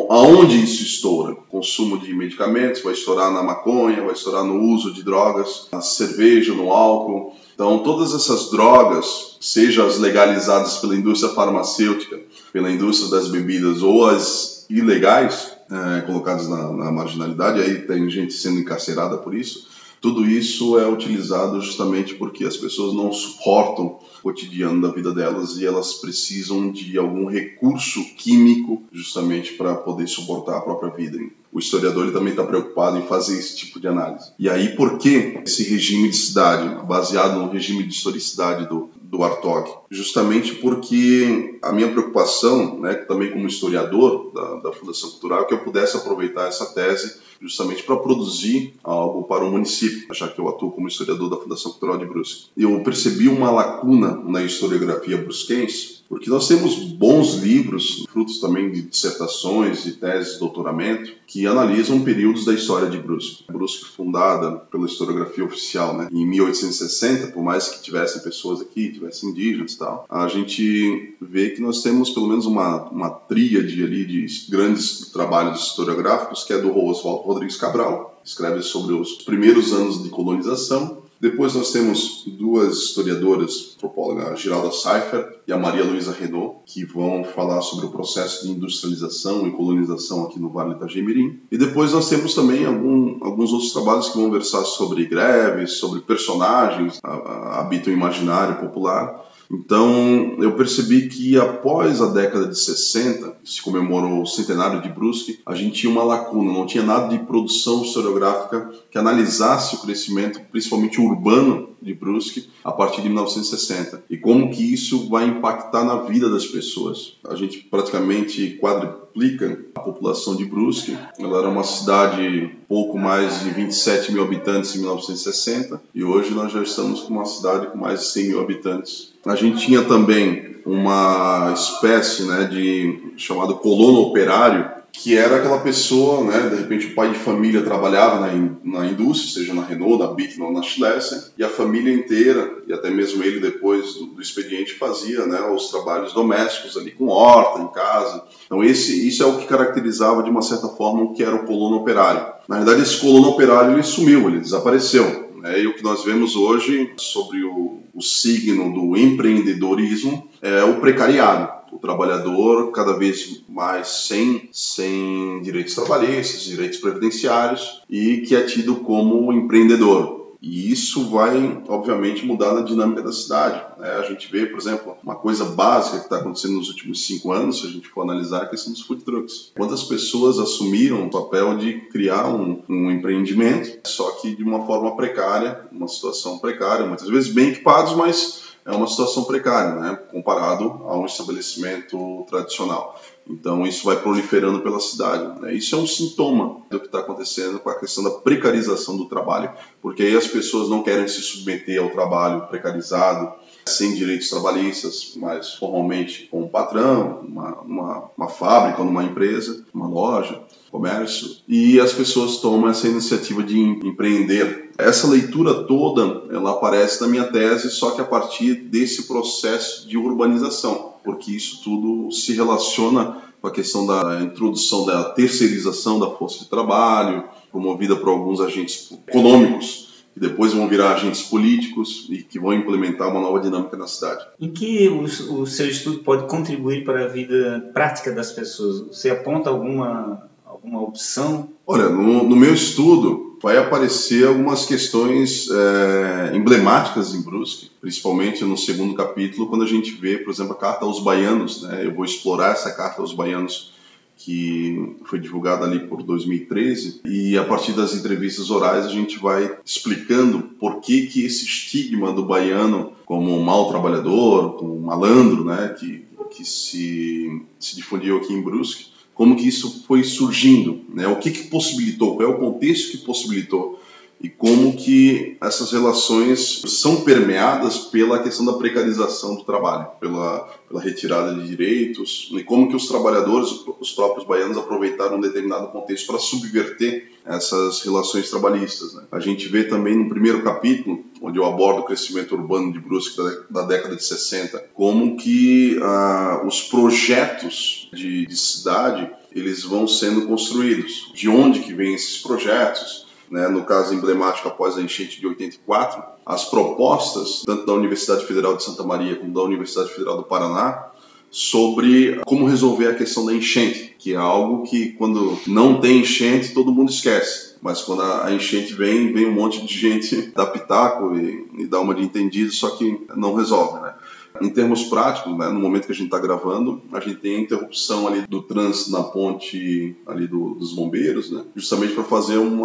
aonde 0.09 0.63
isso 0.63 0.83
estoura? 0.83 1.35
Consumo 1.49 1.99
de 1.99 2.13
medicamentos, 2.13 2.81
vai 2.81 2.93
estourar 2.93 3.31
na 3.31 3.43
maconha, 3.43 4.03
vai 4.03 4.13
estourar 4.13 4.43
no 4.43 4.61
uso 4.61 4.93
de 4.93 5.03
drogas, 5.03 5.67
na 5.71 5.81
cerveja, 5.81 6.53
no 6.53 6.71
álcool. 6.71 7.35
Então, 7.53 7.79
todas 7.79 8.13
essas 8.13 8.49
drogas, 8.49 9.37
seja 9.41 9.85
as 9.85 9.99
legalizadas 9.99 10.77
pela 10.77 10.95
indústria 10.95 11.33
farmacêutica, 11.33 12.19
pela 12.53 12.71
indústria 12.71 13.11
das 13.11 13.27
bebidas 13.27 13.81
ou 13.81 14.07
as 14.07 14.65
ilegais, 14.69 15.51
é, 15.69 16.01
colocadas 16.01 16.47
na, 16.47 16.71
na 16.71 16.91
marginalidade, 16.91 17.61
aí 17.61 17.81
tem 17.81 18.09
gente 18.09 18.33
sendo 18.33 18.59
encarcerada 18.59 19.17
por 19.17 19.35
isso, 19.35 19.67
tudo 20.01 20.25
isso 20.25 20.79
é 20.79 20.87
utilizado 20.87 21.59
justamente 21.61 22.15
porque 22.15 22.45
as 22.45 22.55
pessoas 22.55 22.93
não 22.93 23.11
suportam 23.11 23.85
o 23.85 24.21
cotidiano 24.21 24.81
da 24.81 24.91
vida 24.91 25.13
delas 25.13 25.57
e 25.57 25.65
elas 25.65 25.95
precisam 25.95 26.71
de 26.71 26.97
algum 26.97 27.25
recurso 27.25 28.03
químico 28.15 28.83
justamente 28.91 29.53
para 29.53 29.75
poder 29.75 30.07
suportar 30.07 30.57
a 30.57 30.61
própria 30.61 30.91
vida. 30.91 31.19
O 31.51 31.59
historiador 31.59 32.03
ele 32.03 32.13
também 32.13 32.31
está 32.31 32.43
preocupado 32.43 32.97
em 32.97 33.07
fazer 33.07 33.37
esse 33.37 33.55
tipo 33.55 33.79
de 33.79 33.87
análise. 33.87 34.31
E 34.37 34.49
aí, 34.49 34.75
por 34.75 34.97
que 34.97 35.41
esse 35.45 35.63
regime 35.63 36.09
de 36.09 36.15
cidade, 36.15 36.85
baseado 36.85 37.39
no 37.39 37.49
regime 37.49 37.83
de 37.83 37.93
historicidade 37.93 38.67
do, 38.67 38.89
do 39.01 39.23
Artog, 39.23 39.69
justamente 39.89 40.55
porque 40.55 41.57
a 41.61 41.71
minha 41.71 41.89
preocupação, 41.89 42.79
né, 42.79 42.93
também 42.93 43.31
como 43.31 43.47
historiador 43.47 44.31
da, 44.33 44.55
da 44.55 44.71
Fundação 44.71 45.09
Cultural, 45.09 45.41
é 45.41 45.45
que 45.45 45.53
eu 45.53 45.63
pudesse 45.63 45.97
aproveitar 45.97 46.47
essa 46.47 46.67
tese 46.67 47.19
justamente 47.41 47.83
para 47.83 47.97
produzir 47.97 48.75
algo 48.83 49.23
para 49.23 49.45
o 49.45 49.51
município, 49.51 50.13
já 50.13 50.27
que 50.27 50.39
eu 50.39 50.47
atuo 50.47 50.71
como 50.71 50.87
historiador 50.87 51.29
da 51.29 51.37
Fundação 51.37 51.71
Cultural 51.71 51.97
de 51.97 52.05
Brusque. 52.05 52.47
Eu 52.55 52.81
percebi 52.83 53.27
uma 53.27 53.49
lacuna 53.49 54.15
na 54.25 54.43
historiografia 54.43 55.17
brusquense, 55.17 55.98
porque 56.09 56.29
nós 56.29 56.47
temos 56.47 56.75
bons 56.75 57.35
livros, 57.35 58.03
frutos 58.11 58.39
também 58.39 58.71
de 58.71 58.81
dissertações 58.81 59.85
e 59.85 59.91
teses 59.91 60.33
de 60.33 60.39
doutoramento, 60.39 61.13
que 61.27 61.45
analisam 61.45 62.01
períodos 62.01 62.45
da 62.45 62.53
história 62.53 62.89
de 62.89 62.97
Brusque. 62.97 63.45
Brusque 63.47 63.85
fundada 63.85 64.57
pela 64.71 64.87
historiografia 64.87 65.45
oficial 65.45 65.95
né, 65.95 66.07
em 66.11 66.25
1860, 66.25 67.27
por 67.27 67.43
mais 67.43 67.67
que 67.67 67.83
tivessem 67.83 68.23
pessoas 68.23 68.59
aqui, 68.59 68.91
tivessem 68.91 69.29
indígenas 69.29 69.73
e 69.73 69.77
tal, 69.77 70.05
a 70.09 70.27
gente 70.27 71.15
vê 71.21 71.51
que 71.51 71.61
nós 71.61 71.83
temos 71.83 72.09
pelo 72.09 72.27
menos 72.27 72.47
uma, 72.47 72.89
uma 72.89 73.09
tríade 73.11 73.83
ali 73.83 74.03
de 74.03 74.25
grandes 74.49 75.11
trabalhos 75.11 75.61
historiográficos, 75.61 76.43
que 76.43 76.53
é 76.53 76.57
do 76.57 76.75
Oswaldo 76.75 77.23
Rodrigues 77.23 77.57
Cabral, 77.57 78.19
escreve 78.25 78.61
sobre 78.61 78.95
os 78.95 79.13
primeiros 79.23 79.73
anos 79.73 80.03
de 80.03 80.09
colonização, 80.09 80.98
depois 81.19 81.53
nós 81.53 81.71
temos 81.71 82.23
duas 82.25 82.77
historiadoras, 82.77 83.71
a 83.71 83.75
antropóloga 83.75 84.35
Giralda 84.37 84.71
Seifer 84.71 85.41
e 85.45 85.51
a 85.51 85.57
Maria 85.57 85.83
Luísa 85.83 86.13
Renault, 86.13 86.61
que 86.65 86.85
vão 86.85 87.23
falar 87.23 87.61
sobre 87.61 87.87
o 87.87 87.89
processo 87.89 88.45
de 88.45 88.51
industrialização 88.51 89.45
e 89.45 89.51
colonização 89.51 90.25
aqui 90.25 90.39
no 90.39 90.49
Vale 90.49 90.69
do 90.69 90.77
Itajaimirim. 90.77 91.41
E 91.51 91.57
depois 91.57 91.91
nós 91.91 92.07
temos 92.07 92.33
também 92.33 92.65
algum, 92.65 93.17
alguns 93.21 93.51
outros 93.51 93.73
trabalhos 93.73 94.09
que 94.09 94.17
vão 94.17 94.31
versar 94.31 94.63
sobre 94.63 95.05
greves, 95.05 95.73
sobre 95.73 96.01
personagens, 96.01 96.99
habitam 97.03 97.91
o 97.91 97.95
imaginário 97.95 98.55
popular. 98.55 99.28
Então, 99.51 100.35
eu 100.39 100.55
percebi 100.55 101.07
que 101.07 101.37
após 101.37 102.01
a 102.01 102.07
década 102.11 102.47
de 102.47 102.57
60, 102.57 103.37
que 103.43 103.51
se 103.51 103.61
comemorou 103.61 104.21
o 104.21 104.27
centenário 104.27 104.81
de 104.81 104.89
Brusque, 104.89 105.39
a 105.45 105.55
gente 105.55 105.81
tinha 105.81 105.91
uma 105.91 106.03
lacuna, 106.03 106.53
não 106.53 106.67
tinha 106.67 106.83
nada 106.83 107.07
de 107.07 107.23
produção 107.25 107.81
historiográfica 107.81 108.69
que 108.91 108.97
analisasse 108.97 109.75
o 109.75 109.79
crescimento, 109.79 110.39
principalmente 110.51 111.01
urbano, 111.01 111.69
de 111.81 111.93
Brusque 111.93 112.49
a 112.63 112.71
partir 112.71 113.01
de 113.01 113.07
1960 113.07 114.03
e 114.09 114.17
como 114.17 114.51
que 114.51 114.73
isso 114.73 115.09
vai 115.09 115.25
impactar 115.25 115.83
na 115.83 116.03
vida 116.03 116.29
das 116.29 116.45
pessoas. 116.45 117.17
A 117.27 117.35
gente 117.35 117.59
praticamente 117.59 118.57
quadruplica 118.59 119.65
a 119.79 119.83
população 119.83 120.35
de 120.35 120.45
Brusque. 120.45 120.97
Ela 121.17 121.39
era 121.39 121.49
uma 121.49 121.63
cidade 121.63 122.51
pouco 122.67 122.97
mais 122.97 123.39
de 123.41 123.49
27 123.49 124.11
mil 124.11 124.23
habitantes 124.23 124.75
em 124.75 124.79
1960 124.79 125.81
e 125.95 126.03
hoje 126.03 126.31
nós 126.31 126.51
já 126.51 126.61
estamos 126.61 127.01
com 127.01 127.13
uma 127.13 127.25
cidade 127.25 127.67
com 127.67 127.77
mais 127.77 128.01
de 128.01 128.05
100 128.07 128.27
mil 128.27 128.41
habitantes. 128.41 129.13
A 129.25 129.35
gente 129.35 129.65
tinha 129.65 129.83
também 129.83 130.57
uma 130.65 131.53
espécie 131.53 132.23
né, 132.23 132.43
de 132.43 133.13
chamado 133.17 133.55
colono 133.55 134.01
operário 134.01 134.78
que 134.91 135.17
era 135.17 135.37
aquela 135.37 135.59
pessoa, 135.59 136.23
né, 136.23 136.49
de 136.49 136.55
repente 136.55 136.87
o 136.87 136.95
pai 136.95 137.11
de 137.11 137.19
família 137.19 137.61
trabalhava 137.61 138.19
na, 138.19 138.33
in, 138.33 138.57
na 138.63 138.85
indústria, 138.85 139.31
seja 139.31 139.53
na 139.53 139.63
Renault, 139.63 139.99
na 139.99 140.13
Bic 140.13 140.39
ou 140.41 140.51
na 140.51 140.61
Schlesser, 140.61 141.31
e 141.37 141.43
a 141.43 141.49
família 141.49 141.93
inteira, 141.93 142.63
e 142.67 142.73
até 142.73 142.89
mesmo 142.89 143.23
ele 143.23 143.39
depois 143.39 143.93
do, 143.93 144.07
do, 144.07 144.21
expediente 144.21 144.73
fazia 144.73 145.25
né, 145.25 145.41
os 145.41 145.69
trabalhos 145.69 146.13
domésticos 146.13 146.75
ali 146.77 146.91
com 146.91 147.07
horta 147.07 147.61
em 147.61 147.67
casa. 147.67 148.23
Então 148.45 148.63
esse, 148.63 149.07
isso 149.07 149.23
é 149.23 149.25
o 149.25 149.37
que 149.37 149.47
caracterizava 149.47 150.23
de 150.23 150.29
uma 150.29 150.41
certa 150.41 150.67
forma 150.67 151.03
o 151.03 151.13
que 151.13 151.23
era 151.23 151.35
o 151.35 151.45
colono 151.45 151.77
operário. 151.77 152.25
Na 152.47 152.57
verdade 152.57 152.81
esse 152.81 152.97
colono 152.97 153.29
operário 153.29 153.73
ele 153.73 153.83
sumiu, 153.83 154.27
ele 154.27 154.39
desapareceu. 154.39 155.18
Né, 155.39 155.61
e 155.61 155.67
o 155.67 155.75
que 155.75 155.83
nós 155.83 156.03
vemos 156.03 156.35
hoje 156.35 156.91
sobre 156.97 157.43
o, 157.43 157.79
o 157.93 158.01
signo 158.01 158.73
do 158.73 158.97
empreendedorismo 158.97 160.27
é 160.41 160.63
o 160.63 160.79
precariado 160.79 161.59
o 161.71 161.77
trabalhador 161.77 162.71
cada 162.71 162.93
vez 162.93 163.43
mais 163.47 163.87
sem, 163.87 164.49
sem 164.51 165.41
direitos 165.41 165.75
trabalhistas, 165.75 166.43
direitos 166.43 166.79
previdenciários 166.79 167.81
e 167.89 168.17
que 168.17 168.35
é 168.35 168.41
tido 168.41 168.77
como 168.77 169.31
empreendedor. 169.31 170.18
E 170.41 170.71
isso 170.71 171.09
vai, 171.09 171.61
obviamente, 171.67 172.25
mudar 172.25 172.53
na 172.53 172.61
dinâmica 172.61 173.01
da 173.01 173.11
cidade. 173.11 173.61
Né? 173.77 173.89
A 173.91 174.03
gente 174.03 174.31
vê, 174.31 174.45
por 174.45 174.57
exemplo, 174.57 174.95
uma 175.03 175.15
coisa 175.15 175.43
básica 175.43 175.97
que 175.97 176.05
está 176.05 176.17
acontecendo 176.17 176.53
nos 176.53 176.69
últimos 176.69 177.05
cinco 177.05 177.33
anos, 177.33 177.59
se 177.59 177.67
a 177.67 177.69
gente 177.69 177.89
for 177.89 178.03
analisar, 178.03 178.41
é 178.41 178.43
a 178.43 178.49
questão 178.49 178.71
dos 178.71 178.81
food 178.81 179.03
trucks. 179.03 179.51
Quantas 179.55 179.83
pessoas 179.83 180.39
assumiram 180.39 181.05
o 181.05 181.09
papel 181.09 181.57
de 181.57 181.81
criar 181.89 182.27
um, 182.27 182.61
um 182.69 182.89
empreendimento, 182.89 183.79
só 183.85 184.11
que 184.11 184.33
de 184.33 184.43
uma 184.43 184.65
forma 184.65 184.95
precária, 184.95 185.67
uma 185.71 185.89
situação 185.89 186.37
precária, 186.39 186.85
muitas 186.85 187.09
vezes 187.09 187.33
bem 187.33 187.49
equipados, 187.49 187.93
mas 187.93 188.49
é 188.65 188.71
uma 188.71 188.87
situação 188.87 189.23
precária, 189.23 189.75
né, 189.75 189.95
comparado 190.11 190.65
a 190.85 190.97
um 190.97 191.05
estabelecimento 191.05 192.25
tradicional. 192.29 193.01
Então 193.29 193.65
isso 193.67 193.85
vai 193.85 193.95
proliferando 194.01 194.61
pela 194.61 194.79
cidade. 194.79 195.39
Né? 195.39 195.53
Isso 195.53 195.75
é 195.75 195.77
um 195.77 195.85
sintoma 195.85 196.61
do 196.69 196.79
que 196.79 196.87
está 196.87 196.99
acontecendo 196.99 197.59
com 197.59 197.69
a 197.69 197.79
questão 197.79 198.03
da 198.03 198.09
precarização 198.09 198.97
do 198.97 199.05
trabalho, 199.05 199.51
porque 199.81 200.01
aí 200.01 200.17
as 200.17 200.27
pessoas 200.27 200.67
não 200.67 200.81
querem 200.81 201.07
se 201.07 201.21
submeter 201.21 201.79
ao 201.79 201.91
trabalho 201.91 202.47
precarizado, 202.47 203.31
sem 203.67 203.93
direitos 203.93 204.29
trabalhistas, 204.29 205.13
mas 205.15 205.53
formalmente 205.53 206.27
com 206.31 206.41
um 206.41 206.47
patrão, 206.47 207.19
uma, 207.27 207.61
uma, 207.61 208.11
uma 208.17 208.27
fábrica, 208.27 208.83
numa 208.83 209.03
empresa, 209.03 209.63
uma 209.71 209.87
loja, 209.87 210.41
comércio, 210.71 211.37
e 211.47 211.79
as 211.79 211.93
pessoas 211.93 212.37
tomam 212.37 212.69
essa 212.69 212.87
iniciativa 212.87 213.43
de 213.43 213.59
empreender. 213.59 214.71
Essa 214.77 215.07
leitura 215.07 215.65
toda, 215.65 216.23
ela 216.33 216.51
aparece 216.51 217.01
na 217.01 217.07
minha 217.07 217.25
tese, 217.25 217.69
só 217.69 217.91
que 217.91 218.01
a 218.01 218.05
partir 218.05 218.55
desse 218.55 219.03
processo 219.03 219.87
de 219.87 219.97
urbanização, 219.97 220.88
porque 221.03 221.31
isso 221.31 221.61
tudo 221.63 222.11
se 222.11 222.33
relaciona 222.33 223.17
com 223.41 223.47
a 223.47 223.51
questão 223.51 223.85
da 223.85 224.21
introdução 224.21 224.85
da 224.85 225.05
terceirização 225.11 225.99
da 225.99 226.09
força 226.11 226.39
de 226.39 226.49
trabalho, 226.49 227.23
promovida 227.51 227.95
por 227.95 228.09
alguns 228.09 228.41
agentes 228.41 228.91
econômicos 229.07 229.89
que 230.13 230.19
depois 230.19 230.53
vão 230.53 230.67
virar 230.67 230.93
agentes 230.93 231.21
políticos 231.23 232.07
e 232.09 232.23
que 232.23 232.39
vão 232.39 232.53
implementar 232.53 233.09
uma 233.09 233.21
nova 233.21 233.39
dinâmica 233.39 233.77
na 233.77 233.87
cidade. 233.87 234.25
Em 234.39 234.51
que 234.51 234.89
o, 234.89 235.03
o 235.41 235.47
seu 235.47 235.67
estudo 235.67 235.99
pode 235.99 236.27
contribuir 236.27 236.83
para 236.83 237.05
a 237.05 237.07
vida 237.07 237.69
prática 237.73 238.11
das 238.11 238.31
pessoas? 238.31 238.81
Você 238.87 239.09
aponta 239.09 239.49
alguma, 239.49 240.29
alguma 240.45 240.81
opção? 240.81 241.49
Olha, 241.65 241.89
no, 241.89 242.23
no 242.23 242.35
meu 242.35 242.53
estudo 242.53 243.28
vai 243.41 243.57
aparecer 243.57 244.27
algumas 244.27 244.65
questões 244.65 245.49
é, 245.49 246.35
emblemáticas 246.35 247.13
em 247.13 247.21
Brusque, 247.21 247.71
principalmente 247.79 248.43
no 248.43 248.57
segundo 248.57 248.93
capítulo, 248.93 249.47
quando 249.47 249.63
a 249.63 249.67
gente 249.67 249.91
vê, 249.91 250.17
por 250.17 250.31
exemplo, 250.31 250.53
a 250.53 250.57
Carta 250.57 250.85
aos 250.85 250.99
Baianos. 251.01 251.63
Né? 251.63 251.85
Eu 251.85 251.93
vou 251.93 252.05
explorar 252.05 252.51
essa 252.51 252.71
Carta 252.71 253.01
aos 253.01 253.13
Baianos 253.13 253.71
que 254.19 254.97
foi 255.05 255.17
divulgada 255.17 255.65
ali 255.65 255.79
por 255.79 256.03
2013 256.03 257.01
e 257.05 257.37
a 257.37 257.43
partir 257.45 257.71
das 257.71 257.93
entrevistas 257.93 258.49
orais 258.49 258.85
a 258.85 258.89
gente 258.89 259.17
vai 259.17 259.57
explicando 259.65 260.41
por 260.59 260.81
que 260.81 261.07
que 261.07 261.23
esse 261.25 261.45
estigma 261.45 262.11
do 262.11 262.25
baiano 262.25 262.91
como 263.05 263.41
mau 263.41 263.69
trabalhador, 263.69 264.57
como 264.57 264.77
malandro, 264.77 265.45
né, 265.45 265.73
que 265.79 266.03
que 266.31 266.43
se 266.45 267.41
se 267.57 267.77
difundiu 267.77 268.17
aqui 268.17 268.33
em 268.33 268.41
Brusque, 268.41 268.87
como 269.19 269.35
que 269.35 269.49
isso 269.49 269.83
foi 269.85 270.01
surgindo, 270.01 270.79
né? 270.87 271.05
O 271.05 271.17
que 271.17 271.29
que 271.29 271.49
possibilitou? 271.49 272.15
Qual 272.15 272.29
é 272.29 272.33
o 272.33 272.39
contexto 272.39 272.91
que 272.91 273.05
possibilitou 273.05 273.77
e 274.21 274.27
como 274.27 274.75
que 274.75 275.37
essas 275.39 275.71
relações 275.71 276.61
são 276.67 277.01
permeadas 277.01 277.77
pela 277.77 278.21
questão 278.21 278.45
da 278.45 278.53
precarização 278.53 279.35
do 279.35 279.43
trabalho, 279.43 279.87
pela, 279.99 280.39
pela 280.67 280.81
retirada 280.81 281.33
de 281.33 281.47
direitos, 281.47 282.29
e 282.33 282.43
como 282.43 282.67
que 282.67 282.75
os 282.75 282.87
trabalhadores, 282.87 283.49
os 283.79 283.91
próprios 283.91 284.27
baianos, 284.27 284.57
aproveitaram 284.57 285.17
um 285.17 285.21
determinado 285.21 285.67
contexto 285.69 286.07
para 286.07 286.19
subverter 286.19 287.11
essas 287.25 287.81
relações 287.81 288.29
trabalhistas. 288.29 288.93
Né? 288.93 289.03
A 289.09 289.19
gente 289.19 289.47
vê 289.47 289.63
também 289.63 289.97
no 289.97 290.09
primeiro 290.09 290.43
capítulo, 290.43 291.03
onde 291.21 291.37
eu 291.37 291.45
abordo 291.45 291.81
o 291.81 291.85
crescimento 291.85 292.35
urbano 292.35 292.73
de 292.73 292.79
Brusque 292.79 293.17
da, 293.17 293.61
da 293.61 293.67
década 293.67 293.95
de 293.95 294.03
60, 294.03 294.57
como 294.73 295.15
que 295.15 295.79
ah, 295.81 296.43
os 296.45 296.63
projetos 296.63 297.89
de, 297.93 298.25
de 298.25 298.37
cidade 298.37 299.09
eles 299.31 299.63
vão 299.63 299.87
sendo 299.87 300.25
construídos. 300.25 301.11
De 301.13 301.29
onde 301.29 301.59
que 301.59 301.73
vêm 301.73 301.93
esses 301.93 302.17
projetos? 302.17 303.07
Né, 303.29 303.47
no 303.47 303.63
caso 303.63 303.93
emblemático 303.93 304.47
após 304.47 304.77
a 304.77 304.81
enchente 304.81 305.19
de 305.19 305.27
84, 305.27 306.03
as 306.25 306.45
propostas, 306.45 307.43
tanto 307.45 307.65
da 307.65 307.73
Universidade 307.73 308.25
Federal 308.25 308.55
de 308.55 308.63
Santa 308.63 308.83
Maria 308.83 309.15
como 309.15 309.33
da 309.33 309.41
Universidade 309.41 309.89
Federal 309.89 310.17
do 310.17 310.23
Paraná, 310.23 310.89
sobre 311.31 312.19
como 312.25 312.47
resolver 312.47 312.87
a 312.87 312.95
questão 312.95 313.25
da 313.25 313.33
enchente, 313.33 313.95
que 313.99 314.13
é 314.13 314.17
algo 314.17 314.63
que 314.63 314.93
quando 314.93 315.37
não 315.45 315.79
tem 315.79 315.99
enchente 315.99 316.53
todo 316.53 316.71
mundo 316.71 316.89
esquece. 316.89 317.49
Mas 317.61 317.81
quando 317.81 318.01
a 318.01 318.31
enchente 318.31 318.73
vem, 318.73 319.11
vem 319.11 319.27
um 319.27 319.33
monte 319.33 319.65
de 319.65 319.77
gente 319.77 320.31
dar 320.35 320.47
pitaco 320.47 321.15
e, 321.15 321.45
e 321.59 321.65
dar 321.65 321.81
uma 321.81 321.93
de 321.93 322.03
entendido, 322.03 322.51
só 322.51 322.71
que 322.71 323.05
não 323.15 323.35
resolve, 323.35 323.81
né? 323.81 323.93
Em 324.41 324.49
termos 324.49 324.83
práticos, 324.83 325.37
né, 325.37 325.49
no 325.49 325.59
momento 325.59 325.85
que 325.85 325.91
a 325.91 325.95
gente 325.95 326.05
está 326.05 326.19
gravando, 326.19 326.81
a 326.93 326.99
gente 326.99 327.17
tem 327.17 327.35
a 327.35 327.39
interrupção 327.39 328.07
ali 328.07 328.21
do 328.27 328.41
trânsito 328.41 328.91
na 328.91 329.03
ponte 329.03 329.95
ali 330.05 330.27
do, 330.27 330.55
dos 330.55 330.73
bombeiros, 330.73 331.31
né, 331.31 331.43
justamente 331.55 331.93
para 331.93 332.03
fazer 332.03 332.37
um 332.37 332.61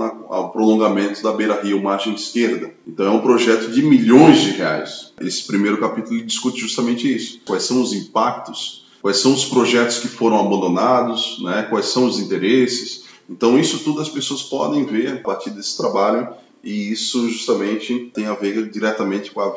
prolongamento 0.53 1.23
da 1.23 1.33
beira-rio 1.33 1.83
margem 1.83 2.15
esquerda. 2.15 2.73
Então 2.87 3.07
é 3.07 3.11
um 3.11 3.21
projeto 3.21 3.71
de 3.71 3.83
milhões 3.83 4.41
de 4.41 4.51
reais. 4.51 5.13
Esse 5.21 5.47
primeiro 5.47 5.79
capítulo 5.79 6.23
discute 6.23 6.61
justamente 6.61 7.13
isso. 7.13 7.41
Quais 7.47 7.65
são 7.65 7.83
os 7.83 7.93
impactos, 7.93 8.85
quais 9.03 9.17
são 9.17 9.35
os 9.35 9.45
projetos 9.45 9.99
que 9.99 10.09
foram 10.09 10.39
abandonados, 10.39 11.43
né, 11.43 11.67
quais 11.69 11.87
são 11.87 12.07
os 12.07 12.19
interesses. 12.19 13.05
Então 13.29 13.59
isso 13.59 13.81
tudo 13.81 14.01
as 14.01 14.09
pessoas 14.09 14.43
podem 14.43 14.85
ver 14.85 15.09
a 15.09 15.17
partir 15.17 15.51
desse 15.51 15.77
trabalho 15.77 16.29
e 16.63 16.93
isso 16.93 17.29
justamente 17.29 18.11
tem 18.15 18.27
a 18.27 18.35
ver 18.35 18.71
diretamente 18.71 19.31
com 19.31 19.41
a, 19.41 19.51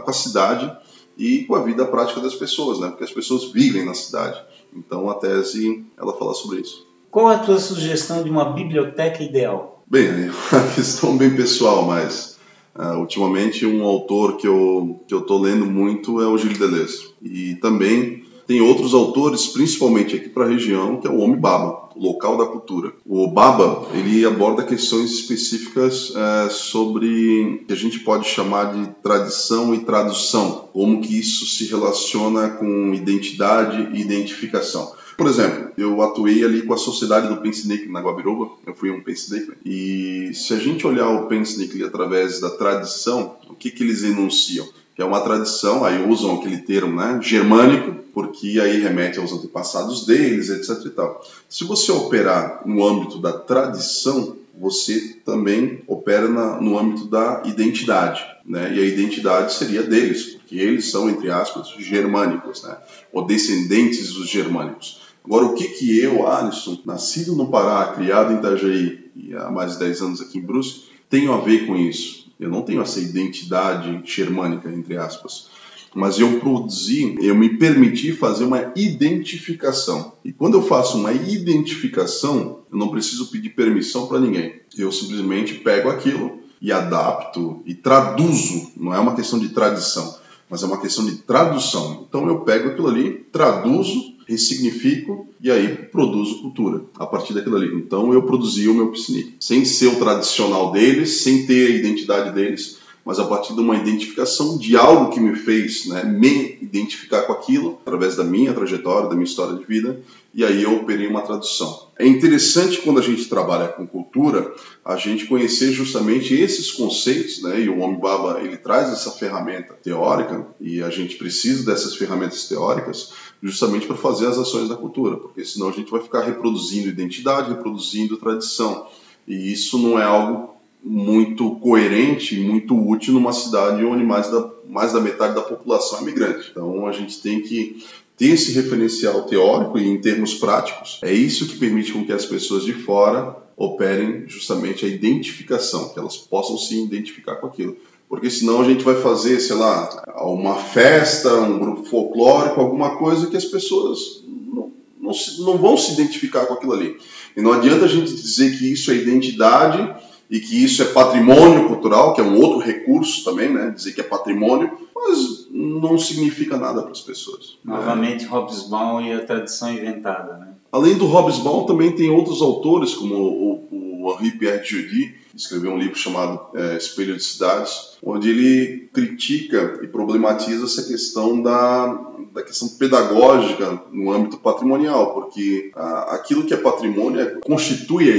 com 0.00 0.10
a 0.10 0.12
cidade 0.12 0.70
e 1.16 1.44
com 1.44 1.54
a 1.54 1.62
vida 1.62 1.84
prática 1.86 2.20
das 2.20 2.34
pessoas, 2.34 2.78
né? 2.78 2.88
Porque 2.88 3.04
as 3.04 3.12
pessoas 3.12 3.50
vivem 3.52 3.84
na 3.84 3.94
cidade. 3.94 4.40
Então 4.74 5.08
a 5.08 5.14
tese 5.14 5.84
ela 5.96 6.16
fala 6.16 6.34
sobre 6.34 6.60
isso. 6.60 6.86
Qual 7.10 7.28
a 7.28 7.38
tua 7.38 7.58
sugestão 7.58 8.22
de 8.22 8.30
uma 8.30 8.52
biblioteca 8.52 9.22
ideal? 9.22 9.82
Bem, 9.86 10.06
é 10.06 10.30
uma 10.52 10.74
questão 10.74 11.16
bem 11.16 11.34
pessoal, 11.34 11.84
mas 11.84 12.36
uh, 12.74 12.98
ultimamente 12.98 13.64
um 13.64 13.82
autor 13.84 14.36
que 14.36 14.46
eu 14.46 15.00
que 15.08 15.14
eu 15.14 15.22
tô 15.22 15.38
lendo 15.38 15.64
muito 15.64 16.20
é 16.20 16.26
o 16.26 16.36
Gilles 16.36 16.58
Deleuze 16.58 17.14
e 17.22 17.54
também 17.56 18.25
tem 18.46 18.60
outros 18.60 18.94
autores, 18.94 19.48
principalmente 19.48 20.16
aqui 20.16 20.28
para 20.28 20.44
a 20.44 20.48
região, 20.48 21.00
que 21.00 21.06
é 21.06 21.10
o 21.10 21.18
Homem 21.18 21.38
Baba, 21.38 21.90
o 21.96 22.02
local 22.02 22.36
da 22.36 22.46
cultura. 22.46 22.92
O 23.04 23.26
Baba 23.28 23.88
ele 23.94 24.24
aborda 24.24 24.62
questões 24.62 25.10
específicas 25.10 26.12
é, 26.14 26.48
sobre 26.48 27.64
que 27.66 27.72
a 27.72 27.76
gente 27.76 28.00
pode 28.00 28.28
chamar 28.28 28.74
de 28.74 28.86
tradição 29.02 29.74
e 29.74 29.80
tradução, 29.80 30.68
como 30.72 31.00
que 31.00 31.18
isso 31.18 31.46
se 31.46 31.66
relaciona 31.66 32.50
com 32.50 32.94
identidade 32.94 33.88
e 33.92 34.00
identificação. 34.00 34.92
Por 35.16 35.26
exemplo, 35.26 35.72
eu 35.78 36.02
atuei 36.02 36.44
ali 36.44 36.62
com 36.62 36.74
a 36.74 36.76
Sociedade 36.76 37.28
do 37.28 37.38
Pensnick 37.38 37.88
na 37.88 38.00
Guabiroba, 38.00 38.50
eu 38.66 38.74
fui 38.74 38.90
um 38.90 39.02
Pensnick, 39.02 39.50
e 39.64 40.30
se 40.34 40.52
a 40.52 40.58
gente 40.58 40.86
olhar 40.86 41.08
o 41.08 41.26
Pensnick 41.26 41.82
através 41.82 42.38
da 42.38 42.50
tradição, 42.50 43.36
o 43.48 43.54
que, 43.54 43.70
que 43.70 43.82
eles 43.82 44.02
enunciam? 44.02 44.68
Que 44.96 45.02
é 45.02 45.04
uma 45.04 45.20
tradição, 45.20 45.84
aí 45.84 46.04
usam 46.08 46.36
aquele 46.36 46.58
termo, 46.58 46.96
né, 46.96 47.20
germânico, 47.22 47.94
porque 48.14 48.58
aí 48.58 48.80
remete 48.80 49.18
aos 49.18 49.30
antepassados 49.30 50.06
deles, 50.06 50.48
etc. 50.48 50.86
E 50.86 50.90
tal. 50.90 51.22
Se 51.48 51.64
você 51.64 51.92
operar 51.92 52.62
no 52.64 52.84
âmbito 52.84 53.18
da 53.18 53.32
tradição, 53.32 54.36
você 54.58 55.18
também 55.24 55.82
opera 55.86 56.28
na, 56.28 56.60
no 56.60 56.78
âmbito 56.78 57.06
da 57.06 57.42
identidade, 57.44 58.24
né? 58.44 58.74
E 58.74 58.80
a 58.80 58.84
identidade 58.84 59.52
seria 59.52 59.82
deles, 59.82 60.34
porque 60.34 60.56
eles 60.56 60.90
são, 60.90 61.10
entre 61.10 61.30
aspas, 61.30 61.68
germânicos, 61.78 62.62
né? 62.62 62.76
Ou 63.12 63.26
descendentes 63.26 64.14
dos 64.14 64.28
germânicos. 64.28 65.02
Agora, 65.24 65.44
o 65.44 65.54
que 65.54 65.68
que 65.68 65.98
eu, 65.98 66.26
Alisson, 66.26 66.78
nascido 66.86 67.34
no 67.34 67.48
Pará, 67.48 67.92
criado 67.92 68.32
em 68.32 68.36
Itajaí 68.36 69.10
e 69.14 69.34
há 69.34 69.50
mais 69.50 69.72
de 69.72 69.80
10 69.80 70.02
anos 70.02 70.20
aqui 70.20 70.38
em 70.38 70.42
Brusque, 70.42 70.84
tenho 71.10 71.32
a 71.32 71.38
ver 71.38 71.66
com 71.66 71.76
isso? 71.76 72.25
Eu 72.38 72.50
não 72.50 72.62
tenho 72.62 72.82
essa 72.82 73.00
identidade 73.00 74.02
germânica, 74.04 74.70
entre 74.70 74.96
aspas 74.96 75.48
mas 75.96 76.18
eu 76.20 76.38
produzi, 76.40 77.16
eu 77.22 77.34
me 77.34 77.56
permiti 77.56 78.12
fazer 78.12 78.44
uma 78.44 78.70
identificação. 78.76 80.12
E 80.22 80.30
quando 80.30 80.52
eu 80.52 80.62
faço 80.62 80.98
uma 80.98 81.10
identificação, 81.10 82.60
eu 82.70 82.78
não 82.78 82.88
preciso 82.88 83.30
pedir 83.30 83.50
permissão 83.50 84.06
para 84.06 84.20
ninguém. 84.20 84.60
Eu 84.76 84.92
simplesmente 84.92 85.54
pego 85.54 85.88
aquilo 85.88 86.40
e 86.60 86.70
adapto 86.70 87.62
e 87.64 87.74
traduzo. 87.74 88.72
Não 88.76 88.94
é 88.94 88.98
uma 88.98 89.16
questão 89.16 89.38
de 89.38 89.48
tradição, 89.48 90.18
mas 90.50 90.62
é 90.62 90.66
uma 90.66 90.82
questão 90.82 91.06
de 91.06 91.16
tradução. 91.16 92.04
Então 92.06 92.28
eu 92.28 92.40
pego 92.40 92.68
aquilo 92.68 92.88
ali, 92.88 93.26
traduzo, 93.32 94.15
ressignifico 94.26 95.28
e 95.40 95.50
aí 95.50 95.68
produzo 95.68 96.40
cultura 96.42 96.82
a 96.98 97.06
partir 97.06 97.32
daquilo 97.32 97.56
ali. 97.56 97.74
Então 97.74 98.12
eu 98.12 98.22
produzi 98.22 98.68
o 98.68 98.74
meu 98.74 98.90
piscinic, 98.90 99.34
sem 99.40 99.64
ser 99.64 99.86
o 99.86 99.96
tradicional 99.96 100.72
deles, 100.72 101.22
sem 101.22 101.46
ter 101.46 101.66
a 101.66 101.76
identidade 101.76 102.34
deles, 102.34 102.78
mas 103.06 103.20
a 103.20 103.24
partir 103.24 103.54
de 103.54 103.60
uma 103.60 103.76
identificação 103.76 104.58
de 104.58 104.76
algo 104.76 105.12
que 105.12 105.20
me 105.20 105.36
fez 105.36 105.86
né, 105.86 106.02
me 106.02 106.58
identificar 106.60 107.22
com 107.22 107.32
aquilo, 107.34 107.78
através 107.86 108.16
da 108.16 108.24
minha 108.24 108.52
trajetória, 108.52 109.08
da 109.08 109.14
minha 109.14 109.24
história 109.24 109.56
de 109.56 109.64
vida, 109.64 110.02
e 110.34 110.44
aí 110.44 110.64
eu 110.64 110.74
operei 110.74 111.06
uma 111.06 111.22
tradução. 111.22 111.86
É 111.96 112.04
interessante 112.04 112.82
quando 112.82 112.98
a 112.98 113.02
gente 113.02 113.26
trabalha 113.26 113.68
com 113.68 113.86
cultura, 113.86 114.52
a 114.84 114.96
gente 114.96 115.26
conhecer 115.26 115.70
justamente 115.70 116.34
esses 116.34 116.72
conceitos, 116.72 117.40
né? 117.42 117.60
E 117.60 117.68
o 117.68 117.78
Homem 117.78 118.00
Baba 118.00 118.40
ele 118.42 118.56
traz 118.56 118.92
essa 118.92 119.12
ferramenta 119.12 119.74
teórica 119.74 120.44
e 120.60 120.82
a 120.82 120.90
gente 120.90 121.14
precisa 121.14 121.64
dessas 121.64 121.94
ferramentas 121.94 122.48
teóricas 122.48 123.12
justamente 123.40 123.86
para 123.86 123.96
fazer 123.96 124.26
as 124.26 124.36
ações 124.36 124.68
da 124.68 124.74
cultura, 124.74 125.16
porque 125.16 125.44
senão 125.44 125.68
a 125.68 125.72
gente 125.72 125.92
vai 125.92 126.02
ficar 126.02 126.22
reproduzindo 126.22 126.88
identidade, 126.88 127.50
reproduzindo 127.50 128.16
tradição. 128.16 128.88
E 129.28 129.52
isso 129.52 129.78
não 129.78 129.98
é 129.98 130.04
algo 130.04 130.55
muito 130.82 131.56
coerente 131.56 132.38
muito 132.38 132.74
útil 132.76 133.14
numa 133.14 133.32
cidade 133.32 133.84
onde 133.84 134.04
mais 134.04 134.30
da, 134.30 134.50
mais 134.68 134.92
da 134.92 135.00
metade 135.00 135.34
da 135.34 135.42
população 135.42 136.00
é 136.00 136.02
migrante. 136.02 136.48
Então 136.50 136.86
a 136.86 136.92
gente 136.92 137.20
tem 137.20 137.42
que 137.42 137.84
ter 138.16 138.30
esse 138.30 138.52
referencial 138.52 139.22
teórico 139.22 139.78
e 139.78 139.86
em 139.86 140.00
termos 140.00 140.34
práticos, 140.34 141.00
é 141.02 141.12
isso 141.12 141.46
que 141.46 141.58
permite 141.58 141.92
com 141.92 142.04
que 142.04 142.12
as 142.12 142.24
pessoas 142.24 142.64
de 142.64 142.72
fora 142.72 143.36
operem 143.56 144.24
justamente 144.26 144.84
a 144.84 144.88
identificação, 144.88 145.90
que 145.90 145.98
elas 145.98 146.16
possam 146.16 146.58
se 146.58 146.82
identificar 146.82 147.36
com 147.36 147.46
aquilo. 147.46 147.76
Porque 148.08 148.30
senão 148.30 148.60
a 148.60 148.64
gente 148.64 148.84
vai 148.84 148.94
fazer, 149.00 149.40
sei 149.40 149.56
lá, 149.56 150.04
uma 150.20 150.56
festa, 150.56 151.34
um 151.34 151.58
grupo 151.58 151.84
folclórico, 151.84 152.60
alguma 152.60 152.96
coisa 152.96 153.26
que 153.26 153.36
as 153.36 153.44
pessoas 153.44 154.22
não, 154.26 154.72
não, 155.00 155.12
se, 155.12 155.40
não 155.40 155.58
vão 155.58 155.76
se 155.76 155.92
identificar 155.92 156.46
com 156.46 156.54
aquilo 156.54 156.72
ali. 156.72 156.96
E 157.36 157.40
não 157.40 157.52
adianta 157.52 157.86
a 157.86 157.88
gente 157.88 158.14
dizer 158.14 158.56
que 158.56 158.70
isso 158.70 158.90
é 158.90 158.94
identidade 158.94 159.92
e 160.30 160.40
que 160.40 160.62
isso 160.62 160.82
é 160.82 160.86
patrimônio 160.86 161.68
cultural, 161.68 162.12
que 162.12 162.20
é 162.20 162.24
um 162.24 162.40
outro 162.40 162.58
recurso 162.58 163.24
também, 163.24 163.52
né? 163.52 163.70
Dizer 163.70 163.92
que 163.92 164.00
é 164.00 164.04
patrimônio, 164.04 164.70
mas 164.94 165.46
não 165.50 165.98
significa 165.98 166.56
nada 166.56 166.82
para 166.82 166.90
as 166.90 167.00
pessoas. 167.00 167.56
Né? 167.64 167.74
Novamente, 167.74 168.24
né? 168.24 168.30
Hobsbawm 168.30 169.00
e 169.06 169.12
a 169.12 169.24
tradição 169.24 169.72
inventada, 169.72 170.36
né? 170.38 170.48
Além 170.72 170.94
do 170.94 171.06
Hobsbawm, 171.06 171.64
também 171.64 171.92
tem 171.92 172.10
outros 172.10 172.42
autores, 172.42 172.94
como 172.94 173.14
o, 173.14 173.65
o 174.06 174.12
Henri 174.12 174.38
Pierre 174.38 174.64
Judy, 174.64 175.16
escreveu 175.34 175.72
um 175.72 175.78
livro 175.78 175.96
chamado 175.96 176.40
é, 176.54 176.76
Espelho 176.76 177.16
de 177.16 177.24
Cidades, 177.24 177.96
onde 178.02 178.30
ele 178.30 178.88
critica 178.92 179.80
e 179.82 179.88
problematiza 179.88 180.64
essa 180.64 180.84
questão 180.84 181.42
da, 181.42 181.86
da 182.32 182.42
questão 182.42 182.68
pedagógica 182.68 183.82
no 183.90 184.12
âmbito 184.12 184.38
patrimonial, 184.38 185.12
porque 185.12 185.72
ah, 185.74 186.14
aquilo 186.14 186.44
que 186.44 186.54
é 186.54 186.56
patrimônio 186.56 187.20
é, 187.20 187.26
constitui 187.44 188.10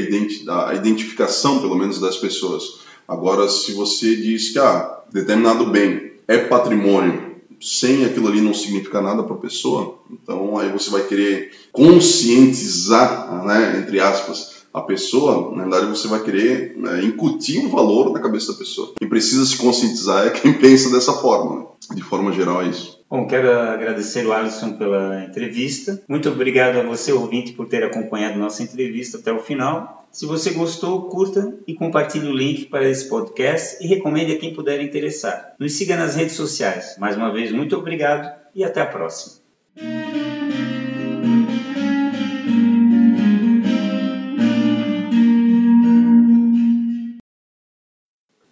a, 0.48 0.70
a 0.70 0.76
identificação, 0.76 1.62
pelo 1.62 1.78
menos, 1.78 2.00
das 2.00 2.18
pessoas. 2.18 2.82
Agora, 3.08 3.48
se 3.48 3.72
você 3.74 4.16
diz 4.16 4.52
que 4.52 4.60
ah, 4.60 5.04
determinado 5.12 5.68
bem 5.68 6.12
é 6.28 6.38
patrimônio 6.38 7.28
sem 7.62 8.06
aquilo 8.06 8.28
ali 8.28 8.42
não 8.42 8.54
significar 8.54 9.02
nada 9.02 9.24
para 9.24 9.36
a 9.36 9.40
pessoa, 9.40 9.98
então 10.12 10.60
aí 10.60 10.70
você 10.70 10.92
vai 10.92 11.04
querer 11.04 11.52
conscientizar, 11.72 13.44
né, 13.46 13.80
entre 13.80 14.00
aspas, 14.00 14.57
a 14.78 14.82
pessoa, 14.82 15.56
na 15.56 15.64
verdade 15.64 15.88
você 15.88 16.08
vai 16.08 16.22
querer 16.22 16.76
né, 16.78 17.04
incutir 17.04 17.60
um 17.60 17.70
valor 17.70 18.12
na 18.12 18.20
cabeça 18.20 18.52
da 18.52 18.58
pessoa. 18.58 18.94
Quem 18.98 19.10
precisa 19.10 19.46
se 19.46 19.58
conscientizar 19.58 20.28
é 20.28 20.30
quem 20.30 20.54
pensa 20.60 20.92
dessa 20.92 21.14
forma. 21.14 21.60
Né? 21.60 21.66
De 21.96 22.04
forma 22.04 22.32
geral 22.32 22.62
é 22.62 22.68
isso. 22.68 22.98
Bom, 23.10 23.26
quero 23.26 23.50
agradecer 23.50 24.26
o 24.26 24.34
Alisson 24.34 24.74
pela 24.74 25.24
entrevista. 25.24 26.04
Muito 26.10 26.28
obrigado 26.30 26.78
a 26.78 26.84
você, 26.84 27.14
ouvinte, 27.14 27.54
por 27.54 27.68
ter 27.68 27.82
acompanhado 27.84 28.38
nossa 28.38 28.62
entrevista 28.62 29.18
até 29.18 29.32
o 29.32 29.40
final. 29.40 30.06
Se 30.12 30.26
você 30.26 30.52
gostou, 30.52 31.04
curta 31.04 31.56
e 31.66 31.74
compartilhe 31.74 32.28
o 32.28 32.36
link 32.36 32.66
para 32.66 32.90
esse 32.90 33.08
podcast 33.08 33.82
e 33.82 33.88
recomende 33.88 34.34
a 34.34 34.38
quem 34.38 34.54
puder 34.54 34.82
interessar. 34.82 35.54
Nos 35.58 35.74
siga 35.74 35.96
nas 35.96 36.16
redes 36.16 36.36
sociais. 36.36 36.98
Mais 37.00 37.16
uma 37.16 37.32
vez, 37.32 37.52
muito 37.52 37.78
obrigado 37.78 38.30
e 38.54 38.64
até 38.64 38.82
a 38.82 38.86
próxima. 38.86 39.36